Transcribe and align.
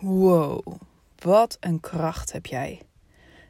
Wow, 0.00 0.66
wat 1.18 1.56
een 1.60 1.80
kracht 1.80 2.32
heb 2.32 2.46
jij. 2.46 2.80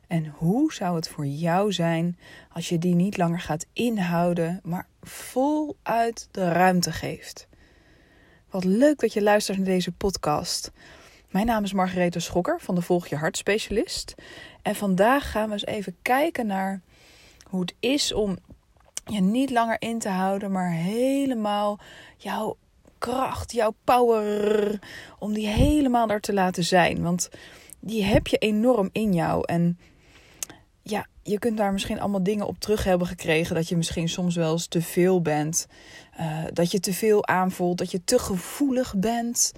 En 0.07 0.27
hoe 0.27 0.73
zou 0.73 0.97
het 0.97 1.09
voor 1.09 1.27
jou 1.27 1.73
zijn 1.73 2.19
als 2.53 2.69
je 2.69 2.79
die 2.79 2.95
niet 2.95 3.17
langer 3.17 3.41
gaat 3.41 3.67
inhouden, 3.73 4.61
maar 4.63 4.87
voluit 5.03 6.29
de 6.31 6.49
ruimte 6.49 6.93
geeft? 6.93 7.49
Wat 8.51 8.65
leuk 8.65 8.99
dat 8.99 9.13
je 9.13 9.23
luistert 9.23 9.57
naar 9.57 9.67
deze 9.67 9.93
podcast. 9.93 10.73
Mijn 11.31 11.47
naam 11.47 11.65
is 11.65 11.73
Margarethe 11.73 12.21
Schokker 12.21 12.61
van 12.61 12.75
de 12.75 12.83
Volg 12.83 13.07
Je 13.07 13.17
Hart 13.17 13.37
Specialist. 13.37 14.15
En 14.63 14.75
vandaag 14.75 15.31
gaan 15.31 15.47
we 15.47 15.53
eens 15.53 15.67
even 15.67 15.97
kijken 16.03 16.47
naar 16.47 16.81
hoe 17.49 17.61
het 17.61 17.75
is 17.81 18.13
om 18.13 18.39
je 19.05 19.21
niet 19.21 19.51
langer 19.51 19.77
in 19.79 19.99
te 19.99 20.09
houden, 20.09 20.53
maar 20.53 20.71
helemaal 20.71 21.79
jouw 22.17 22.57
kracht, 22.99 23.53
jouw 23.53 23.75
power, 23.85 24.79
om 25.19 25.33
die 25.33 25.47
helemaal 25.47 26.09
er 26.09 26.21
te 26.21 26.33
laten 26.33 26.65
zijn. 26.65 27.03
Want 27.03 27.29
die 27.81 28.05
heb 28.05 28.27
je 28.27 28.39
enorm 28.39 28.89
in 28.93 29.13
jou. 29.13 29.43
En 29.45 29.79
ja, 30.83 31.07
je 31.23 31.39
kunt 31.39 31.57
daar 31.57 31.73
misschien 31.73 32.01
allemaal 32.01 32.23
dingen 32.23 32.47
op 32.47 32.59
terug 32.59 32.85
hebben 32.85 33.07
gekregen. 33.07 33.55
Dat 33.55 33.69
je 33.69 33.77
misschien 33.77 34.09
soms 34.09 34.37
wel 34.37 34.53
eens 34.53 34.67
te 34.67 34.83
veel 34.83 35.23
bent. 35.23 35.67
Uh, 36.21 36.45
dat 36.53 36.71
je 36.71 36.81
te 36.81 36.93
veel 36.93 37.27
aanvoelt. 37.27 37.79
Dat 37.79 37.91
je 37.91 38.05
te 38.05 38.19
gevoelig 38.19 38.95
bent. 38.97 39.53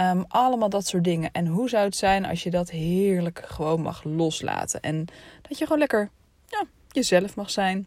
Um, 0.00 0.24
allemaal 0.28 0.68
dat 0.68 0.86
soort 0.86 1.04
dingen. 1.04 1.30
En 1.32 1.46
hoe 1.46 1.68
zou 1.68 1.84
het 1.84 1.96
zijn 1.96 2.24
als 2.24 2.42
je 2.42 2.50
dat 2.50 2.70
heerlijk 2.70 3.42
gewoon 3.46 3.80
mag 3.80 4.04
loslaten? 4.04 4.80
En 4.80 5.04
dat 5.48 5.58
je 5.58 5.64
gewoon 5.64 5.78
lekker 5.78 6.10
ja, 6.46 6.64
jezelf 6.90 7.36
mag 7.36 7.50
zijn. 7.50 7.86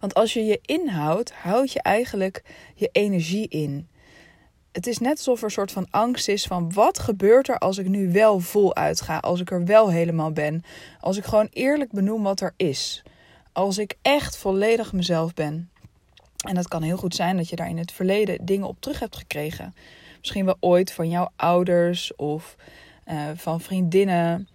Want 0.00 0.14
als 0.14 0.32
je 0.32 0.44
je 0.44 0.58
inhoudt, 0.62 1.32
houd 1.32 1.72
je 1.72 1.82
eigenlijk 1.82 2.42
je 2.74 2.88
energie 2.92 3.48
in. 3.48 3.88
Het 4.72 4.86
is 4.86 4.98
net 4.98 5.16
alsof 5.16 5.38
er 5.38 5.44
een 5.44 5.50
soort 5.50 5.72
van 5.72 5.86
angst 5.90 6.28
is 6.28 6.46
van 6.46 6.72
wat 6.72 6.98
gebeurt 6.98 7.48
er 7.48 7.58
als 7.58 7.78
ik 7.78 7.88
nu 7.88 8.12
wel 8.12 8.40
voluit 8.40 9.00
ga, 9.00 9.18
als 9.18 9.40
ik 9.40 9.50
er 9.50 9.64
wel 9.64 9.90
helemaal 9.90 10.32
ben, 10.32 10.64
als 11.00 11.16
ik 11.16 11.24
gewoon 11.24 11.48
eerlijk 11.50 11.92
benoem 11.92 12.22
wat 12.22 12.40
er 12.40 12.54
is, 12.56 13.02
als 13.52 13.78
ik 13.78 13.96
echt 14.02 14.36
volledig 14.36 14.92
mezelf 14.92 15.34
ben. 15.34 15.70
En 16.46 16.54
dat 16.54 16.68
kan 16.68 16.82
heel 16.82 16.96
goed 16.96 17.14
zijn 17.14 17.36
dat 17.36 17.48
je 17.48 17.56
daar 17.56 17.68
in 17.68 17.78
het 17.78 17.92
verleden 17.92 18.44
dingen 18.44 18.68
op 18.68 18.80
terug 18.80 18.98
hebt 18.98 19.16
gekregen. 19.16 19.74
Misschien 20.18 20.44
wel 20.44 20.56
ooit 20.60 20.92
van 20.92 21.08
jouw 21.08 21.30
ouders 21.36 22.14
of 22.16 22.56
uh, 23.06 23.22
van 23.34 23.60
vriendinnen. 23.60 24.48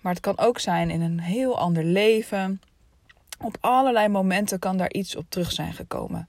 Maar 0.00 0.12
het 0.12 0.22
kan 0.22 0.38
ook 0.38 0.58
zijn 0.58 0.90
in 0.90 1.00
een 1.00 1.20
heel 1.20 1.58
ander 1.58 1.84
leven 1.84 2.60
op 3.40 3.56
allerlei 3.60 4.08
momenten 4.08 4.58
kan 4.58 4.76
daar 4.76 4.92
iets 4.92 5.16
op 5.16 5.24
terug 5.28 5.52
zijn 5.52 5.72
gekomen. 5.72 6.28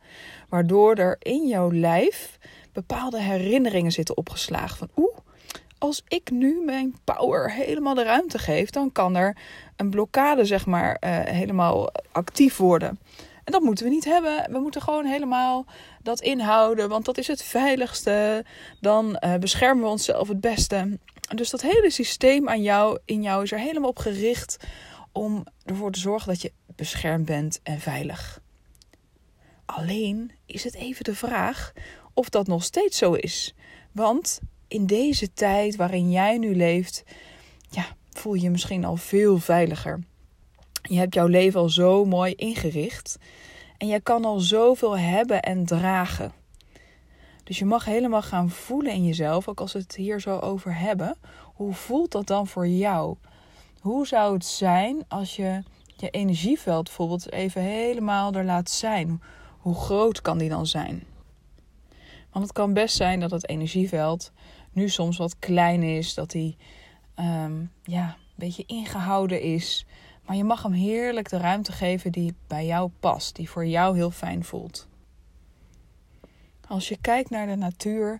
Waardoor 0.50 0.96
er 0.96 1.16
in 1.20 1.48
jouw 1.48 1.72
lijf 1.72 2.38
bepaalde 2.74 3.22
herinneringen 3.22 3.92
zitten 3.92 4.18
opgeslagen. 4.18 4.78
Van 4.78 4.90
oeh, 4.96 5.18
als 5.78 6.04
ik 6.08 6.32
nu 6.32 6.62
mijn 6.66 6.96
power 7.04 7.52
helemaal 7.52 7.94
de 7.94 8.04
ruimte 8.04 8.38
geef, 8.38 8.70
dan 8.70 8.92
kan 8.92 9.16
er 9.16 9.38
een 9.76 9.90
blokkade, 9.90 10.46
zeg 10.46 10.66
maar, 10.66 10.98
uh, 11.04 11.20
helemaal 11.20 11.90
actief 12.12 12.58
worden. 12.58 13.00
En 13.44 13.52
dat 13.52 13.62
moeten 13.62 13.86
we 13.86 13.92
niet 13.92 14.06
hebben. 14.06 14.52
We 14.52 14.60
moeten 14.60 14.82
gewoon 14.82 15.06
helemaal 15.06 15.66
dat 16.04 16.22
inhouden, 16.22 16.90
want 16.90 17.06
dat 17.06 17.18
is 17.18 17.28
het 17.28 17.44
veiligste. 17.44 18.46
Dan 18.80 19.18
uh, 19.26 19.36
beschermen 19.36 19.84
we 19.84 19.90
onszelf 19.90 20.28
het 20.28 20.42
beste. 20.42 20.98
Dus 21.36 21.50
dat 21.50 21.62
hele 21.62 21.90
systeem 21.90 22.50
aan 22.50 22.62
jou, 22.62 23.00
in 23.06 23.22
jou 23.22 23.44
is 23.44 23.52
er 23.52 23.60
helemaal 23.60 23.90
op 23.90 24.00
gericht 24.00 24.58
om 25.20 25.44
ervoor 25.66 25.92
te 25.92 26.00
zorgen 26.00 26.28
dat 26.28 26.42
je 26.42 26.52
beschermd 26.75 27.25
bent 27.25 27.59
en 27.64 27.80
veilig. 27.80 28.42
Alleen 29.66 30.31
is 30.45 30.64
het 30.64 30.76
even 30.76 31.03
de 31.03 31.16
vraag 31.16 31.73
of 32.14 32.30
dat 32.30 32.48
nog 32.48 32.64
steeds 32.64 32.98
zo 32.98 33.14
is. 33.14 33.56
Want 33.92 34.39
in 34.67 34.86
deze 34.86 35.34
tijd 35.34 35.76
waarin 35.76 36.11
jij 36.11 36.38
nu 36.38 36.56
leeft, 36.56 37.03
ja, 37.70 37.86
voel 38.09 38.34
je 38.34 38.42
je 38.42 38.50
misschien 38.50 38.86
al 38.86 38.95
veel 38.95 39.38
veiliger. 39.38 40.03
Je 40.81 40.98
hebt 40.98 41.14
jouw 41.14 41.28
leven 41.28 41.59
al 41.59 41.70
zo 41.70 42.06
mooi 42.06 42.33
ingericht 42.33 43.17
en 43.77 43.88
je 43.88 43.99
kan 43.99 44.26
al 44.26 44.39
zoveel 44.39 44.98
hebben 44.98 45.42
en 45.42 45.65
dragen. 45.65 46.32
Dus 47.44 47.60
je 47.60 47.65
mag 47.65 47.86
helemaal 47.86 48.21
gaan 48.21 48.49
voelen 48.49 48.94
in 48.94 49.05
jezelf, 49.05 49.48
ook 49.48 49.60
als 49.60 49.73
we 49.73 49.80
het 49.80 49.95
hier 49.95 50.20
zo 50.20 50.38
over 50.38 50.77
hebben. 50.77 51.17
Hoe 51.54 51.73
voelt 51.73 52.11
dat 52.11 52.27
dan 52.27 52.48
voor 52.48 52.67
jou? 52.67 53.15
Hoe 53.80 54.08
zou 54.08 54.34
het 54.34 54.45
zijn 54.45 55.06
als 55.08 55.36
je 55.36 55.64
je 55.95 56.10
energieveld 56.10 56.84
bijvoorbeeld 56.84 57.32
even 57.32 57.62
helemaal 57.62 58.34
er 58.34 58.45
laat 58.45 58.70
zijn? 58.70 59.22
Hoe 59.60 59.76
groot 59.76 60.22
kan 60.22 60.38
die 60.38 60.50
dan 60.50 60.67
zijn? 60.67 61.04
Want 62.32 62.45
het 62.45 62.54
kan 62.54 62.73
best 62.73 62.95
zijn 62.95 63.20
dat 63.20 63.32
het 63.32 63.50
energieveld 63.50 64.32
nu 64.72 64.89
soms 64.89 65.18
wat 65.18 65.39
klein 65.39 65.84
is, 65.84 66.14
dat 66.14 66.34
hij 66.34 66.58
um, 67.16 67.72
ja, 67.84 68.06
een 68.06 68.36
beetje 68.36 68.64
ingehouden 68.66 69.42
is. 69.42 69.86
Maar 70.26 70.36
je 70.36 70.44
mag 70.44 70.64
hem 70.64 70.72
heerlijk 70.72 71.30
de 71.30 71.38
ruimte 71.38 71.72
geven 71.72 72.12
die 72.12 72.36
bij 72.48 72.66
jou 72.66 72.92
past, 73.00 73.36
die 73.36 73.50
voor 73.50 73.66
jou 73.66 73.95
heel 73.95 74.12
fijn 74.12 74.44
voelt. 74.44 74.88
Als 76.68 76.89
je 76.89 76.98
kijkt 77.02 77.30
naar 77.30 77.48
de 77.48 77.56
natuur, 77.56 78.20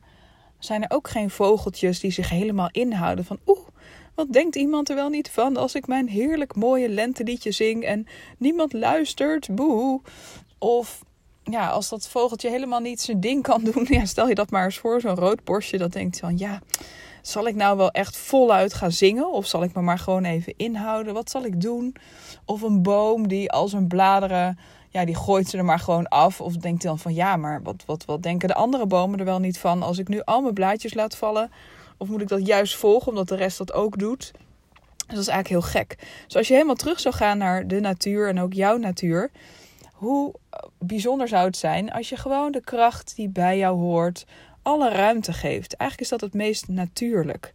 zijn 0.60 0.84
er 0.84 0.96
ook 0.96 1.10
geen 1.10 1.30
vogeltjes 1.30 2.00
die 2.00 2.12
zich 2.12 2.30
helemaal 2.30 2.70
inhouden 2.72 3.26
van 3.26 3.40
oeh, 3.48 3.68
wat 4.20 4.34
denkt 4.34 4.56
iemand 4.56 4.90
er 4.90 4.96
wel 4.96 5.10
niet 5.10 5.30
van 5.30 5.58
als 5.58 5.76
ik 5.76 5.88
mijn 5.88 6.08
heerlijk 6.08 6.56
mooie 6.56 6.90
lenteliedje 6.90 7.52
zing 7.52 7.84
en 7.84 8.08
niemand 8.38 8.74
luistert? 8.74 9.56
Boe. 9.56 10.02
Of 10.58 11.02
ja, 11.44 11.70
als 11.70 11.90
dat 11.90 12.08
vogeltje 12.08 12.50
helemaal 12.50 12.80
niet 12.80 13.02
zijn 13.02 13.20
ding 13.20 13.44
kan 13.44 13.64
doen. 13.64 13.86
Ja, 13.98 14.06
stel 14.06 14.28
je 14.28 14.36
dat 14.36 14.50
maar 14.50 14.66
eens 14.66 14.78
voor, 14.78 15.02
zo'n 15.02 15.16
rood 15.16 15.44
borstje. 15.44 15.78
Dat 15.78 15.92
denkt 15.92 16.20
van 16.20 16.38
ja, 16.38 16.62
zal 17.22 17.48
ik 17.48 17.56
nou 17.56 17.78
wel 17.78 17.92
echt 17.92 18.18
voluit 18.18 18.74
gaan 18.74 18.92
zingen? 18.92 19.32
Of 19.32 19.46
zal 19.46 19.64
ik 19.64 19.74
me 19.74 19.82
maar 19.82 20.00
gewoon 20.00 20.24
even 20.24 20.54
inhouden? 20.58 21.14
Wat 21.14 21.30
zal 21.30 21.44
ik 21.44 21.62
doen? 21.62 21.96
Of 22.46 22.62
een 22.62 22.82
boom 22.82 23.28
die 23.28 23.52
al 23.52 23.68
zijn 23.68 23.88
bladeren, 23.88 24.60
ja, 24.90 25.06
die 25.06 25.16
gooit 25.16 25.48
ze 25.48 25.58
er 25.58 25.66
maar 25.66 25.80
gewoon 25.80 26.08
af. 26.08 26.42
Of 26.42 26.58
denkt 26.58 26.84
dan 26.84 27.00
van 27.00 27.14
ja, 27.14 27.36
maar 27.38 27.62
wat, 27.64 27.84
wat, 27.86 28.06
wat 28.06 28.24
denken 28.24 28.48
de 28.48 28.56
andere 28.56 28.86
bomen 28.86 29.20
er 29.20 29.26
wel 29.26 29.40
niet 29.40 29.60
van 29.60 29.84
als 29.84 29.98
ik 29.98 30.08
nu 30.08 30.22
al 30.24 30.42
mijn 30.42 30.54
blaadjes 30.54 30.94
laat 30.94 31.16
vallen? 31.16 31.52
Of 32.00 32.08
moet 32.08 32.22
ik 32.22 32.28
dat 32.28 32.48
juist 32.48 32.76
volgen 32.76 33.08
omdat 33.08 33.28
de 33.28 33.36
rest 33.36 33.58
dat 33.58 33.74
ook 33.74 33.98
doet? 33.98 34.32
Dus 34.98 35.18
dat 35.18 35.18
is 35.18 35.28
eigenlijk 35.28 35.48
heel 35.48 35.82
gek. 35.82 35.98
Dus 36.26 36.36
als 36.36 36.48
je 36.48 36.54
helemaal 36.54 36.76
terug 36.76 37.00
zou 37.00 37.16
gaan 37.16 37.38
naar 37.38 37.68
de 37.68 37.80
natuur 37.80 38.28
en 38.28 38.40
ook 38.40 38.54
jouw 38.54 38.78
natuur, 38.78 39.32
hoe 39.94 40.34
bijzonder 40.80 41.28
zou 41.28 41.46
het 41.46 41.58
zijn 41.58 41.92
als 41.92 42.10
je 42.10 42.16
gewoon 42.16 42.52
de 42.52 42.62
kracht 42.62 43.16
die 43.16 43.30
bij 43.30 43.58
jou 43.58 43.78
hoort 43.78 44.26
alle 44.62 44.90
ruimte 44.90 45.34
geeft. 45.34 45.74
Eigenlijk 45.74 46.12
is 46.12 46.18
dat 46.18 46.22
het 46.22 46.34
meest 46.34 46.68
natuurlijk. 46.68 47.54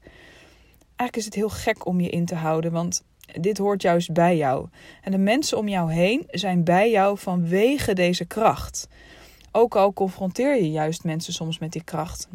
Eigenlijk 0.96 1.16
is 1.16 1.24
het 1.24 1.34
heel 1.34 1.48
gek 1.48 1.86
om 1.86 2.00
je 2.00 2.10
in 2.10 2.24
te 2.24 2.34
houden, 2.34 2.72
want 2.72 3.02
dit 3.40 3.58
hoort 3.58 3.82
juist 3.82 4.12
bij 4.12 4.36
jou. 4.36 4.68
En 5.02 5.10
de 5.10 5.18
mensen 5.18 5.58
om 5.58 5.68
jou 5.68 5.92
heen 5.92 6.24
zijn 6.30 6.64
bij 6.64 6.90
jou 6.90 7.18
vanwege 7.18 7.92
deze 7.92 8.24
kracht. 8.24 8.88
Ook 9.52 9.76
al 9.76 9.92
confronteer 9.92 10.56
je 10.56 10.70
juist 10.70 11.04
mensen 11.04 11.32
soms 11.32 11.58
met 11.58 11.72
die 11.72 11.84
kracht 11.84 12.28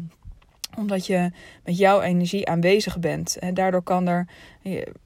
omdat 0.76 1.06
je 1.06 1.30
met 1.64 1.78
jouw 1.78 2.00
energie 2.00 2.48
aanwezig 2.48 2.98
bent. 2.98 3.38
En 3.38 3.54
daardoor 3.54 3.82
kan 3.82 4.08
er, 4.08 4.26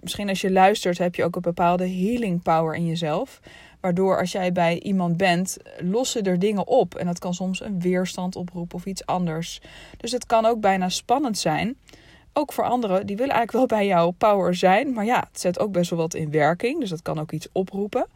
misschien 0.01 0.29
als 0.29 0.41
je 0.41 0.53
luistert, 0.53 0.99
heb 0.99 1.15
je 1.15 1.25
ook 1.25 1.37
een 1.37 1.43
bepaalde 1.43 1.89
healing 1.89 2.43
power 2.43 2.75
in 2.75 2.87
jezelf. 2.87 3.41
Waardoor 3.81 4.19
als 4.19 4.33
jij 4.33 4.53
bij 4.53 4.81
iemand 4.81 5.17
bent, 5.17 5.57
lossen 5.79 6.23
er 6.23 6.39
dingen 6.39 6.67
op. 6.67 6.95
En 6.95 7.07
dat 7.07 7.19
kan 7.19 7.35
soms 7.35 7.61
een 7.61 7.81
weerstand 7.81 8.37
oproepen 8.37 8.77
of 8.77 8.87
iets 8.87 9.07
anders. 9.07 9.61
Dus 9.97 10.13
het 10.13 10.27
kan 10.27 10.45
ook 10.45 10.61
bijna 10.61 10.89
spannend 10.89 11.39
zijn. 11.39 11.77
Ook 12.33 12.53
voor 12.53 12.65
anderen, 12.65 13.07
die 13.07 13.17
willen 13.17 13.35
eigenlijk 13.35 13.71
wel 13.71 13.79
bij 13.79 13.87
jouw 13.87 14.11
power 14.11 14.55
zijn. 14.55 14.93
Maar 14.93 15.05
ja, 15.05 15.25
het 15.29 15.41
zet 15.41 15.59
ook 15.59 15.73
best 15.73 15.91
wel 15.91 15.99
wat 15.99 16.15
in 16.15 16.31
werking. 16.31 16.81
Dus 16.81 16.91
dat 16.91 17.03
kan 17.03 17.19
ook 17.19 17.33
iets 17.33 17.49
oproepen. 17.53 18.07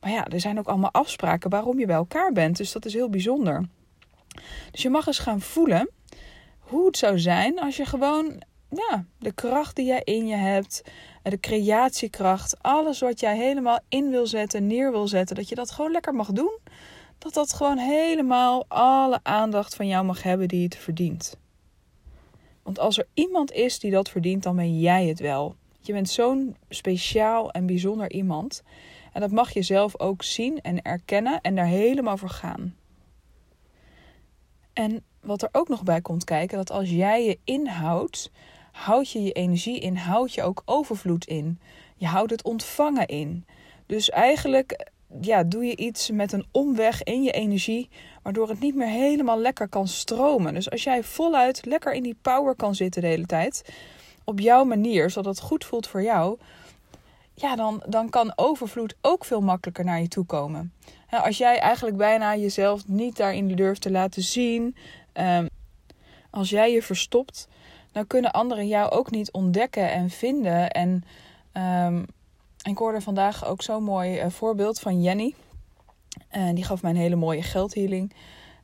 Maar 0.00 0.10
ja, 0.10 0.26
er 0.26 0.40
zijn 0.40 0.58
ook 0.58 0.66
allemaal 0.66 0.92
afspraken 0.92 1.50
waarom 1.50 1.78
je 1.78 1.86
bij 1.86 1.96
elkaar 1.96 2.32
bent. 2.32 2.56
Dus 2.56 2.72
dat 2.72 2.84
is 2.84 2.92
heel 2.92 3.10
bijzonder. 3.10 3.64
Dus 4.70 4.82
je 4.82 4.90
mag 4.90 5.06
eens 5.06 5.18
gaan 5.18 5.40
voelen 5.40 5.88
hoe 6.68 6.86
het 6.86 6.96
zou 6.96 7.18
zijn 7.18 7.58
als 7.58 7.76
je 7.76 7.84
gewoon 7.84 8.42
ja, 8.70 9.04
de 9.18 9.32
kracht 9.32 9.76
die 9.76 9.86
jij 9.86 10.02
in 10.04 10.26
je 10.26 10.34
hebt, 10.34 10.82
de 11.22 11.40
creatiekracht, 11.40 12.62
alles 12.62 13.00
wat 13.00 13.20
jij 13.20 13.36
helemaal 13.36 13.78
in 13.88 14.10
wil 14.10 14.26
zetten, 14.26 14.66
neer 14.66 14.90
wil 14.90 15.08
zetten, 15.08 15.36
dat 15.36 15.48
je 15.48 15.54
dat 15.54 15.70
gewoon 15.70 15.90
lekker 15.90 16.14
mag 16.14 16.32
doen. 16.32 16.58
Dat 17.18 17.34
dat 17.34 17.52
gewoon 17.52 17.78
helemaal 17.78 18.64
alle 18.68 19.20
aandacht 19.22 19.76
van 19.76 19.86
jou 19.86 20.04
mag 20.04 20.22
hebben 20.22 20.48
die 20.48 20.64
het 20.64 20.76
verdient. 20.76 21.36
Want 22.62 22.78
als 22.78 22.98
er 22.98 23.06
iemand 23.14 23.52
is 23.52 23.78
die 23.78 23.90
dat 23.90 24.08
verdient, 24.08 24.42
dan 24.42 24.56
ben 24.56 24.80
jij 24.80 25.06
het 25.06 25.20
wel. 25.20 25.54
Je 25.80 25.92
bent 25.92 26.08
zo'n 26.08 26.56
speciaal 26.68 27.50
en 27.50 27.66
bijzonder 27.66 28.10
iemand. 28.12 28.62
En 29.12 29.20
dat 29.20 29.30
mag 29.30 29.52
je 29.52 29.62
zelf 29.62 30.00
ook 30.00 30.22
zien 30.22 30.60
en 30.60 30.82
erkennen 30.82 31.40
en 31.40 31.54
daar 31.54 31.66
helemaal 31.66 32.16
voor 32.16 32.28
gaan. 32.28 32.76
En 34.72 35.04
wat 35.28 35.42
er 35.42 35.48
ook 35.52 35.68
nog 35.68 35.82
bij 35.82 36.00
komt 36.00 36.24
kijken, 36.24 36.56
dat 36.56 36.70
als 36.70 36.90
jij 36.90 37.24
je 37.24 37.38
inhoudt, 37.44 38.30
houd 38.72 39.10
je 39.10 39.22
je 39.22 39.32
energie 39.32 39.80
in, 39.80 39.96
houd 39.96 40.34
je 40.34 40.42
ook 40.42 40.62
overvloed 40.64 41.26
in. 41.26 41.58
Je 41.96 42.06
houdt 42.06 42.30
het 42.30 42.42
ontvangen 42.42 43.06
in. 43.06 43.44
Dus 43.86 44.10
eigenlijk 44.10 44.90
ja, 45.20 45.44
doe 45.44 45.64
je 45.64 45.76
iets 45.76 46.10
met 46.10 46.32
een 46.32 46.46
omweg 46.52 47.02
in 47.02 47.22
je 47.22 47.30
energie, 47.30 47.88
waardoor 48.22 48.48
het 48.48 48.60
niet 48.60 48.74
meer 48.74 48.88
helemaal 48.88 49.38
lekker 49.38 49.68
kan 49.68 49.88
stromen. 49.88 50.54
Dus 50.54 50.70
als 50.70 50.82
jij 50.82 51.02
voluit 51.02 51.64
lekker 51.66 51.92
in 51.92 52.02
die 52.02 52.16
power 52.22 52.54
kan 52.54 52.74
zitten 52.74 53.02
de 53.02 53.08
hele 53.08 53.26
tijd, 53.26 53.64
op 54.24 54.40
jouw 54.40 54.64
manier, 54.64 55.10
zodat 55.10 55.36
het 55.36 55.44
goed 55.44 55.64
voelt 55.64 55.86
voor 55.86 56.02
jou, 56.02 56.38
ja, 57.34 57.56
dan, 57.56 57.82
dan 57.88 58.10
kan 58.10 58.32
overvloed 58.36 58.94
ook 59.00 59.24
veel 59.24 59.40
makkelijker 59.40 59.84
naar 59.84 60.00
je 60.00 60.08
toe 60.08 60.24
komen. 60.24 60.72
als 61.10 61.38
jij 61.38 61.58
eigenlijk 61.58 61.96
bijna 61.96 62.36
jezelf 62.36 62.88
niet 62.88 63.16
daarin 63.16 63.56
durft 63.56 63.80
te 63.80 63.90
laten 63.90 64.22
zien, 64.22 64.76
ehm, 65.12 65.46
als 66.30 66.50
jij 66.50 66.72
je 66.72 66.82
verstopt, 66.82 67.48
dan 67.92 68.06
kunnen 68.06 68.32
anderen 68.32 68.68
jou 68.68 68.90
ook 68.90 69.10
niet 69.10 69.32
ontdekken 69.32 69.90
en 69.90 70.10
vinden. 70.10 70.70
En 70.70 71.04
um, 71.86 72.06
ik 72.62 72.78
hoorde 72.78 73.00
vandaag 73.00 73.46
ook 73.46 73.62
zo'n 73.62 73.82
mooi 73.82 74.20
uh, 74.20 74.30
voorbeeld 74.30 74.80
van 74.80 75.02
Jenny. 75.02 75.34
En 76.28 76.54
die 76.54 76.64
gaf 76.64 76.82
mij 76.82 76.90
een 76.90 76.96
hele 76.96 77.16
mooie 77.16 77.42
geldhealing. 77.42 78.12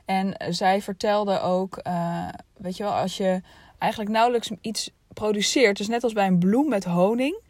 En 0.04 0.34
zij 0.48 0.82
vertelde 0.82 1.40
ook, 1.40 1.80
uh, 1.86 2.28
weet 2.56 2.76
je 2.76 2.82
wel, 2.82 2.92
als 2.92 3.16
je 3.16 3.40
eigenlijk 3.78 4.10
nauwelijks 4.10 4.50
iets 4.60 4.90
produceert, 5.12 5.76
dus 5.76 5.88
net 5.88 6.02
als 6.02 6.12
bij 6.12 6.26
een 6.26 6.38
bloem 6.38 6.68
met 6.68 6.84
honing. 6.84 7.40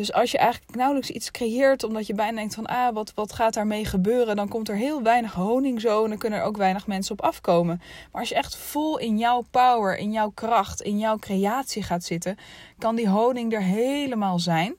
Dus 0.00 0.12
als 0.12 0.30
je 0.30 0.38
eigenlijk 0.38 0.74
nauwelijks 0.74 1.10
iets 1.10 1.30
creëert, 1.30 1.84
omdat 1.84 2.06
je 2.06 2.14
bijna 2.14 2.36
denkt 2.36 2.54
van, 2.54 2.66
ah, 2.66 2.94
wat, 2.94 3.12
wat 3.14 3.32
gaat 3.32 3.54
daarmee 3.54 3.84
gebeuren? 3.84 4.36
Dan 4.36 4.48
komt 4.48 4.68
er 4.68 4.76
heel 4.76 5.02
weinig 5.02 5.32
honing 5.32 5.80
zo 5.80 6.02
en 6.02 6.08
dan 6.08 6.18
kunnen 6.18 6.38
er 6.38 6.44
ook 6.44 6.56
weinig 6.56 6.86
mensen 6.86 7.12
op 7.12 7.22
afkomen. 7.22 7.80
Maar 8.12 8.20
als 8.20 8.28
je 8.28 8.34
echt 8.34 8.56
vol 8.56 8.98
in 8.98 9.18
jouw 9.18 9.44
power, 9.50 9.96
in 9.96 10.12
jouw 10.12 10.30
kracht, 10.30 10.82
in 10.82 10.98
jouw 10.98 11.16
creatie 11.16 11.82
gaat 11.82 12.04
zitten, 12.04 12.36
kan 12.78 12.94
die 12.94 13.08
honing 13.08 13.52
er 13.52 13.62
helemaal 13.62 14.38
zijn. 14.38 14.74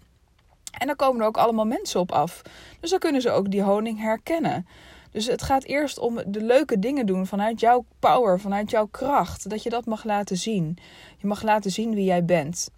En 0.78 0.88
dan 0.88 0.96
komen 0.96 1.22
er 1.22 1.28
ook 1.28 1.38
allemaal 1.38 1.66
mensen 1.66 2.00
op 2.00 2.12
af. 2.12 2.42
Dus 2.80 2.90
dan 2.90 3.00
kunnen 3.00 3.22
ze 3.22 3.32
ook 3.32 3.52
die 3.52 3.64
honing 3.64 4.00
herkennen. 4.00 4.68
Dus 5.12 5.26
het 5.26 5.42
gaat 5.42 5.64
eerst 5.64 6.00
om 6.00 6.22
de 6.28 6.44
leuke 6.44 6.80
dingen 6.80 7.06
doen 7.06 7.28
vanuit 7.28 7.60
jouw 7.60 7.86
power, 8.00 8.40
vanuit 8.40 8.70
jouw 8.70 8.86
kracht. 8.86 9.50
Dat 9.50 9.64
je 9.64 9.70
dat 9.70 9.86
mag 9.86 10.04
laten 10.04 10.38
zien. 10.38 10.78
Je 11.18 11.28
mag 11.28 11.42
laten 11.44 11.72
zien 11.72 11.96
wie 11.96 12.06
jij 12.06 12.26
bent. 12.26 12.70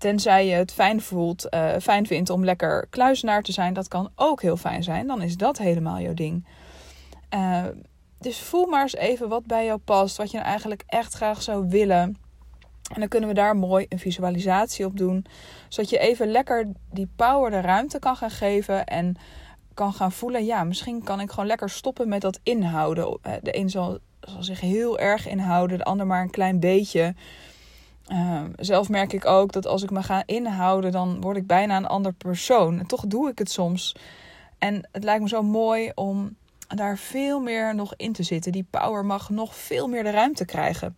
Tenzij 0.00 0.46
je 0.46 0.54
het 0.54 0.72
fijn, 0.72 1.00
voelt, 1.00 1.46
uh, 1.54 1.76
fijn 1.80 2.06
vindt 2.06 2.30
om 2.30 2.44
lekker 2.44 2.86
kluisenaar 2.90 3.42
te 3.42 3.52
zijn, 3.52 3.74
dat 3.74 3.88
kan 3.88 4.10
ook 4.14 4.42
heel 4.42 4.56
fijn 4.56 4.82
zijn. 4.82 5.06
Dan 5.06 5.22
is 5.22 5.36
dat 5.36 5.58
helemaal 5.58 6.00
jouw 6.00 6.14
ding. 6.14 6.46
Uh, 7.34 7.64
dus 8.18 8.38
voel 8.38 8.66
maar 8.66 8.82
eens 8.82 8.94
even 8.94 9.28
wat 9.28 9.46
bij 9.46 9.64
jou 9.64 9.78
past, 9.78 10.16
wat 10.16 10.30
je 10.30 10.36
nou 10.36 10.48
eigenlijk 10.48 10.82
echt 10.86 11.14
graag 11.14 11.42
zou 11.42 11.68
willen. 11.68 12.16
En 12.92 13.00
dan 13.00 13.08
kunnen 13.08 13.28
we 13.28 13.34
daar 13.34 13.56
mooi 13.56 13.86
een 13.88 13.98
visualisatie 13.98 14.84
op 14.84 14.96
doen. 14.96 15.26
Zodat 15.68 15.90
je 15.90 15.98
even 15.98 16.30
lekker 16.30 16.72
die 16.90 17.10
power 17.16 17.50
de 17.50 17.60
ruimte 17.60 17.98
kan 17.98 18.16
gaan 18.16 18.30
geven. 18.30 18.86
En 18.86 19.16
kan 19.74 19.92
gaan 19.92 20.12
voelen. 20.12 20.44
Ja, 20.44 20.64
misschien 20.64 21.02
kan 21.02 21.20
ik 21.20 21.30
gewoon 21.30 21.46
lekker 21.46 21.70
stoppen 21.70 22.08
met 22.08 22.20
dat 22.20 22.40
inhouden. 22.42 23.18
Eh, 23.22 23.32
de 23.42 23.56
een 23.56 23.70
zal 23.70 23.98
zich 24.38 24.60
heel 24.60 24.98
erg 24.98 25.28
inhouden. 25.28 25.78
De 25.78 25.84
ander 25.84 26.06
maar 26.06 26.22
een 26.22 26.30
klein 26.30 26.60
beetje. 26.60 27.14
Uh, 28.12 28.42
zelf 28.56 28.88
merk 28.88 29.12
ik 29.12 29.26
ook 29.26 29.52
dat 29.52 29.66
als 29.66 29.82
ik 29.82 29.90
me 29.90 30.02
ga 30.02 30.22
inhouden, 30.26 30.92
dan 30.92 31.20
word 31.20 31.36
ik 31.36 31.46
bijna 31.46 31.76
een 31.76 31.86
ander 31.86 32.12
persoon. 32.12 32.78
En 32.78 32.86
toch 32.86 33.06
doe 33.06 33.30
ik 33.30 33.38
het 33.38 33.50
soms. 33.50 33.94
En 34.58 34.88
het 34.92 35.04
lijkt 35.04 35.22
me 35.22 35.28
zo 35.28 35.42
mooi 35.42 35.92
om 35.94 36.36
daar 36.68 36.98
veel 36.98 37.40
meer 37.40 37.74
nog 37.74 37.94
in 37.96 38.12
te 38.12 38.22
zitten. 38.22 38.52
Die 38.52 38.66
power 38.70 39.04
mag 39.04 39.30
nog 39.30 39.56
veel 39.56 39.88
meer 39.88 40.02
de 40.02 40.10
ruimte 40.10 40.44
krijgen. 40.44 40.96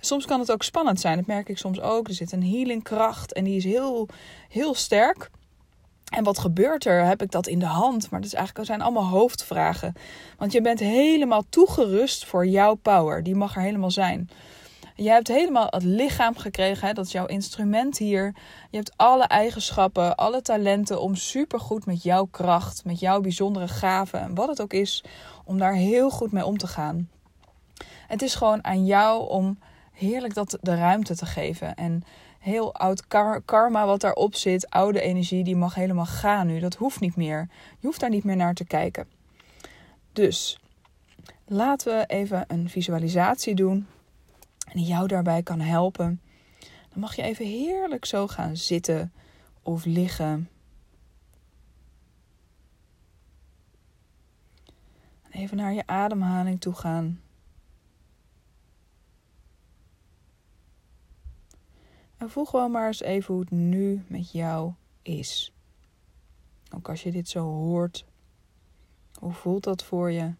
Soms 0.00 0.26
kan 0.26 0.40
het 0.40 0.52
ook 0.52 0.62
spannend 0.62 1.00
zijn. 1.00 1.16
Dat 1.16 1.26
merk 1.26 1.48
ik 1.48 1.58
soms 1.58 1.80
ook. 1.80 2.08
Er 2.08 2.14
zit 2.14 2.32
een 2.32 2.44
healingkracht 2.44 3.32
en 3.32 3.44
die 3.44 3.56
is 3.56 3.64
heel, 3.64 4.08
heel 4.48 4.74
sterk. 4.74 5.30
En 6.12 6.24
wat 6.24 6.38
gebeurt 6.38 6.84
er? 6.84 7.04
Heb 7.04 7.22
ik 7.22 7.30
dat 7.30 7.46
in 7.46 7.58
de 7.58 7.64
hand? 7.64 8.10
Maar 8.10 8.20
dat, 8.20 8.28
is 8.28 8.34
eigenlijk, 8.34 8.66
zijn 8.66 8.80
allemaal 8.80 9.06
hoofdvragen. 9.06 9.94
Want 10.38 10.52
je 10.52 10.60
bent 10.60 10.80
helemaal 10.80 11.42
toegerust 11.48 12.24
voor 12.24 12.46
jouw 12.46 12.74
power. 12.74 13.22
Die 13.22 13.34
mag 13.34 13.56
er 13.56 13.62
helemaal 13.62 13.90
zijn. 13.90 14.30
Je 14.98 15.08
hebt 15.08 15.28
helemaal 15.28 15.66
het 15.70 15.82
lichaam 15.82 16.36
gekregen. 16.36 16.86
Hè? 16.86 16.92
Dat 16.92 17.06
is 17.06 17.12
jouw 17.12 17.26
instrument 17.26 17.98
hier. 17.98 18.34
Je 18.70 18.76
hebt 18.76 18.92
alle 18.96 19.24
eigenschappen, 19.24 20.16
alle 20.16 20.42
talenten 20.42 21.00
om 21.00 21.14
supergoed 21.14 21.86
met 21.86 22.02
jouw 22.02 22.24
kracht, 22.24 22.84
met 22.84 23.00
jouw 23.00 23.20
bijzondere 23.20 23.68
gaven 23.68 24.20
en 24.20 24.34
wat 24.34 24.48
het 24.48 24.60
ook 24.60 24.72
is, 24.72 25.04
om 25.44 25.58
daar 25.58 25.74
heel 25.74 26.10
goed 26.10 26.32
mee 26.32 26.44
om 26.44 26.58
te 26.58 26.66
gaan. 26.66 27.08
Het 28.06 28.22
is 28.22 28.34
gewoon 28.34 28.64
aan 28.64 28.86
jou 28.86 29.28
om 29.28 29.58
heerlijk 29.92 30.34
dat 30.34 30.58
de 30.60 30.74
ruimte 30.74 31.16
te 31.16 31.26
geven. 31.26 31.74
En 31.74 32.02
heel 32.38 32.74
oud 32.74 33.06
karma 33.44 33.86
wat 33.86 34.00
daarop 34.00 34.34
zit, 34.34 34.70
oude 34.70 35.00
energie, 35.00 35.44
die 35.44 35.56
mag 35.56 35.74
helemaal 35.74 36.06
gaan 36.06 36.46
nu. 36.46 36.58
Dat 36.58 36.74
hoeft 36.74 37.00
niet 37.00 37.16
meer. 37.16 37.48
Je 37.78 37.86
hoeft 37.86 38.00
daar 38.00 38.10
niet 38.10 38.24
meer 38.24 38.36
naar 38.36 38.54
te 38.54 38.64
kijken. 38.64 39.08
Dus 40.12 40.58
laten 41.46 41.98
we 41.98 42.06
even 42.06 42.44
een 42.48 42.68
visualisatie 42.68 43.54
doen 43.54 43.86
en 44.66 44.78
die 44.78 44.86
jou 44.86 45.06
daarbij 45.06 45.42
kan 45.42 45.60
helpen. 45.60 46.20
Dan 46.88 47.00
mag 47.00 47.16
je 47.16 47.22
even 47.22 47.46
heerlijk 47.46 48.04
zo 48.04 48.26
gaan 48.26 48.56
zitten 48.56 49.12
of 49.62 49.84
liggen. 49.84 50.48
Even 55.30 55.56
naar 55.56 55.72
je 55.72 55.86
ademhaling 55.86 56.60
toe 56.60 56.74
gaan. 56.74 57.20
En 62.16 62.30
voel 62.30 62.44
gewoon 62.44 62.70
maar 62.70 62.86
eens 62.86 63.00
even 63.00 63.34
hoe 63.34 63.42
het 63.42 63.50
nu 63.50 64.04
met 64.06 64.30
jou 64.30 64.72
is. 65.02 65.52
Ook 66.74 66.88
als 66.88 67.02
je 67.02 67.10
dit 67.10 67.28
zo 67.28 67.42
hoort, 67.44 68.04
hoe 69.18 69.32
voelt 69.32 69.64
dat 69.64 69.84
voor 69.84 70.10
je? 70.10 70.34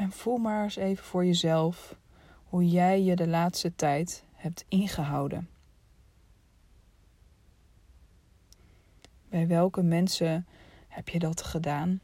En 0.00 0.12
voel 0.12 0.36
maar 0.36 0.62
eens 0.62 0.76
even 0.76 1.04
voor 1.04 1.24
jezelf 1.24 1.96
hoe 2.44 2.68
jij 2.68 3.02
je 3.02 3.16
de 3.16 3.28
laatste 3.28 3.74
tijd 3.74 4.24
hebt 4.32 4.64
ingehouden. 4.68 5.48
Bij 9.28 9.46
welke 9.46 9.82
mensen 9.82 10.46
heb 10.88 11.08
je 11.08 11.18
dat 11.18 11.42
gedaan? 11.42 12.00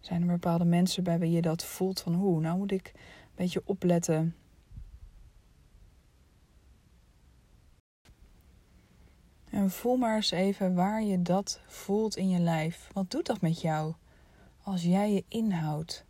Zijn 0.00 0.20
er 0.22 0.26
bepaalde 0.26 0.64
mensen 0.64 1.04
bij 1.04 1.18
wie 1.18 1.30
je 1.30 1.42
dat 1.42 1.64
voelt 1.64 2.00
van 2.00 2.14
hoe, 2.14 2.40
nou 2.40 2.58
moet 2.58 2.72
ik 2.72 2.92
een 2.94 3.00
beetje 3.34 3.62
opletten. 3.64 4.36
En 9.50 9.70
voel 9.70 9.96
maar 9.96 10.16
eens 10.16 10.30
even 10.30 10.74
waar 10.74 11.02
je 11.02 11.22
dat 11.22 11.60
voelt 11.66 12.16
in 12.16 12.28
je 12.28 12.38
lijf. 12.38 12.88
Wat 12.92 13.10
doet 13.10 13.26
dat 13.26 13.40
met 13.40 13.60
jou 13.60 13.94
als 14.70 14.82
jij 14.82 15.12
je 15.12 15.24
inhoudt? 15.28 16.04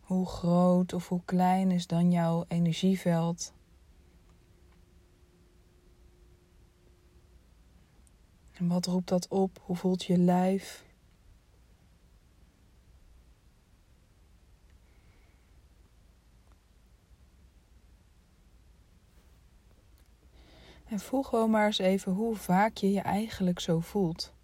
Hoe 0.00 0.26
groot 0.26 0.92
of 0.92 1.08
hoe 1.08 1.20
klein 1.24 1.70
is 1.70 1.86
dan 1.86 2.10
jouw 2.10 2.44
energieveld? 2.48 3.52
En 8.52 8.68
wat 8.68 8.86
roept 8.86 9.08
dat 9.08 9.28
op? 9.28 9.62
Hoe 9.62 9.76
voelt 9.76 10.04
je 10.04 10.18
lijf? 10.18 10.84
En 20.84 20.98
voel 20.98 21.22
gewoon 21.22 21.50
maar 21.50 21.66
eens 21.66 21.78
even 21.78 22.12
hoe 22.12 22.36
vaak 22.36 22.76
je 22.76 22.92
je 22.92 23.00
eigenlijk 23.00 23.60
zo 23.60 23.80
voelt. 23.80 24.35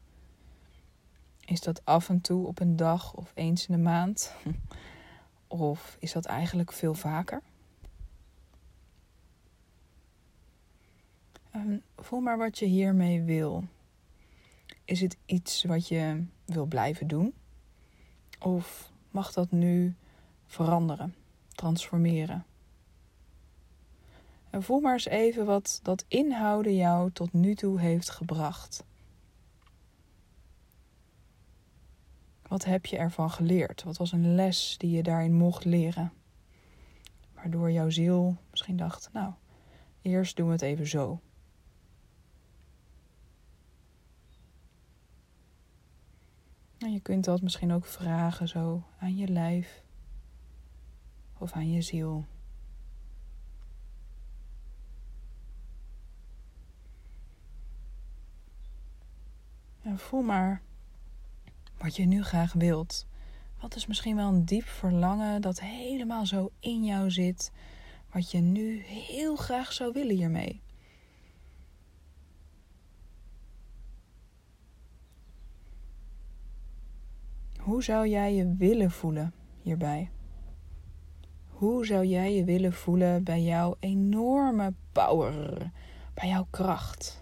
Is 1.53 1.61
dat 1.61 1.85
af 1.85 2.09
en 2.09 2.21
toe 2.21 2.47
op 2.47 2.61
een 2.61 2.77
dag 2.77 3.15
of 3.15 3.33
eens 3.35 3.67
in 3.67 3.75
de 3.75 3.81
maand? 3.81 4.35
Of 5.47 5.97
is 6.01 6.13
dat 6.13 6.25
eigenlijk 6.25 6.73
veel 6.73 6.95
vaker? 6.95 7.43
En 11.51 11.83
voel 11.97 12.21
maar 12.21 12.39
wat 12.39 12.59
je 12.59 12.67
hiermee 12.67 13.23
wil. 13.23 13.65
Is 14.85 15.01
het 15.01 15.17
iets 15.27 15.65
wat 15.65 15.89
je 15.89 16.25
wil 16.45 16.67
blijven 16.67 17.07
doen? 17.07 17.35
Of 18.39 18.93
mag 19.11 19.33
dat 19.33 19.51
nu 19.51 19.97
veranderen, 20.47 21.15
transformeren? 21.49 22.45
En 24.51 24.63
voel 24.63 24.81
maar 24.81 24.93
eens 24.93 25.07
even 25.07 25.45
wat 25.45 25.81
dat 25.83 26.05
inhouden 26.09 26.75
jou 26.75 27.11
tot 27.11 27.33
nu 27.33 27.55
toe 27.55 27.81
heeft 27.81 28.11
gebracht. 28.11 28.85
Wat 32.53 32.65
heb 32.65 32.87
je 32.87 32.97
ervan 32.97 33.31
geleerd? 33.31 33.83
Wat 33.83 33.97
was 33.97 34.13
een 34.13 34.35
les 34.35 34.75
die 34.79 34.91
je 34.91 35.03
daarin 35.03 35.35
mocht 35.35 35.65
leren? 35.65 36.13
Waardoor 37.35 37.71
jouw 37.71 37.91
ziel 37.91 38.37
misschien 38.51 38.77
dacht: 38.77 39.11
Nou, 39.13 39.33
eerst 40.03 40.37
doen 40.37 40.47
we 40.47 40.53
het 40.53 40.63
even 40.63 40.87
zo. 40.87 41.21
En 46.79 46.93
je 46.93 47.01
kunt 47.01 47.25
dat 47.25 47.43
misschien 47.43 47.73
ook 47.73 47.85
vragen 47.85 48.49
zo 48.49 48.83
aan 48.99 49.17
je 49.17 49.29
lijf 49.29 49.83
of 51.39 51.53
aan 51.53 51.73
je 51.73 51.83
ziel. 51.83 52.25
En 59.83 59.99
voel 59.99 60.23
maar 60.23 60.63
wat 61.83 61.97
je 61.97 62.05
nu 62.05 62.23
graag 62.23 62.53
wilt. 62.53 63.07
Wat 63.61 63.75
is 63.75 63.87
misschien 63.87 64.17
wel 64.17 64.29
een 64.29 64.45
diep 64.45 64.65
verlangen 64.65 65.41
dat 65.41 65.61
helemaal 65.61 66.27
zo 66.27 66.51
in 66.61 66.85
jou 66.85 67.11
zit, 67.11 67.53
wat 68.11 68.31
je 68.31 68.39
nu 68.39 68.83
heel 68.83 69.37
graag 69.37 69.73
zou 69.73 69.93
willen 69.93 70.17
hiermee? 70.17 70.63
Hoe 77.59 77.83
zou 77.83 78.09
jij 78.09 78.35
je 78.35 78.55
willen 78.57 78.91
voelen 78.91 79.35
hierbij? 79.63 80.11
Hoe 81.49 81.87
zou 81.87 82.07
jij 82.07 82.35
je 82.35 82.45
willen 82.45 82.73
voelen 82.73 83.25
bij 83.25 83.43
jouw 83.43 83.77
enorme 83.81 84.75
power, 84.93 85.71
bij 86.15 86.29
jouw 86.29 86.47
kracht? 86.51 87.22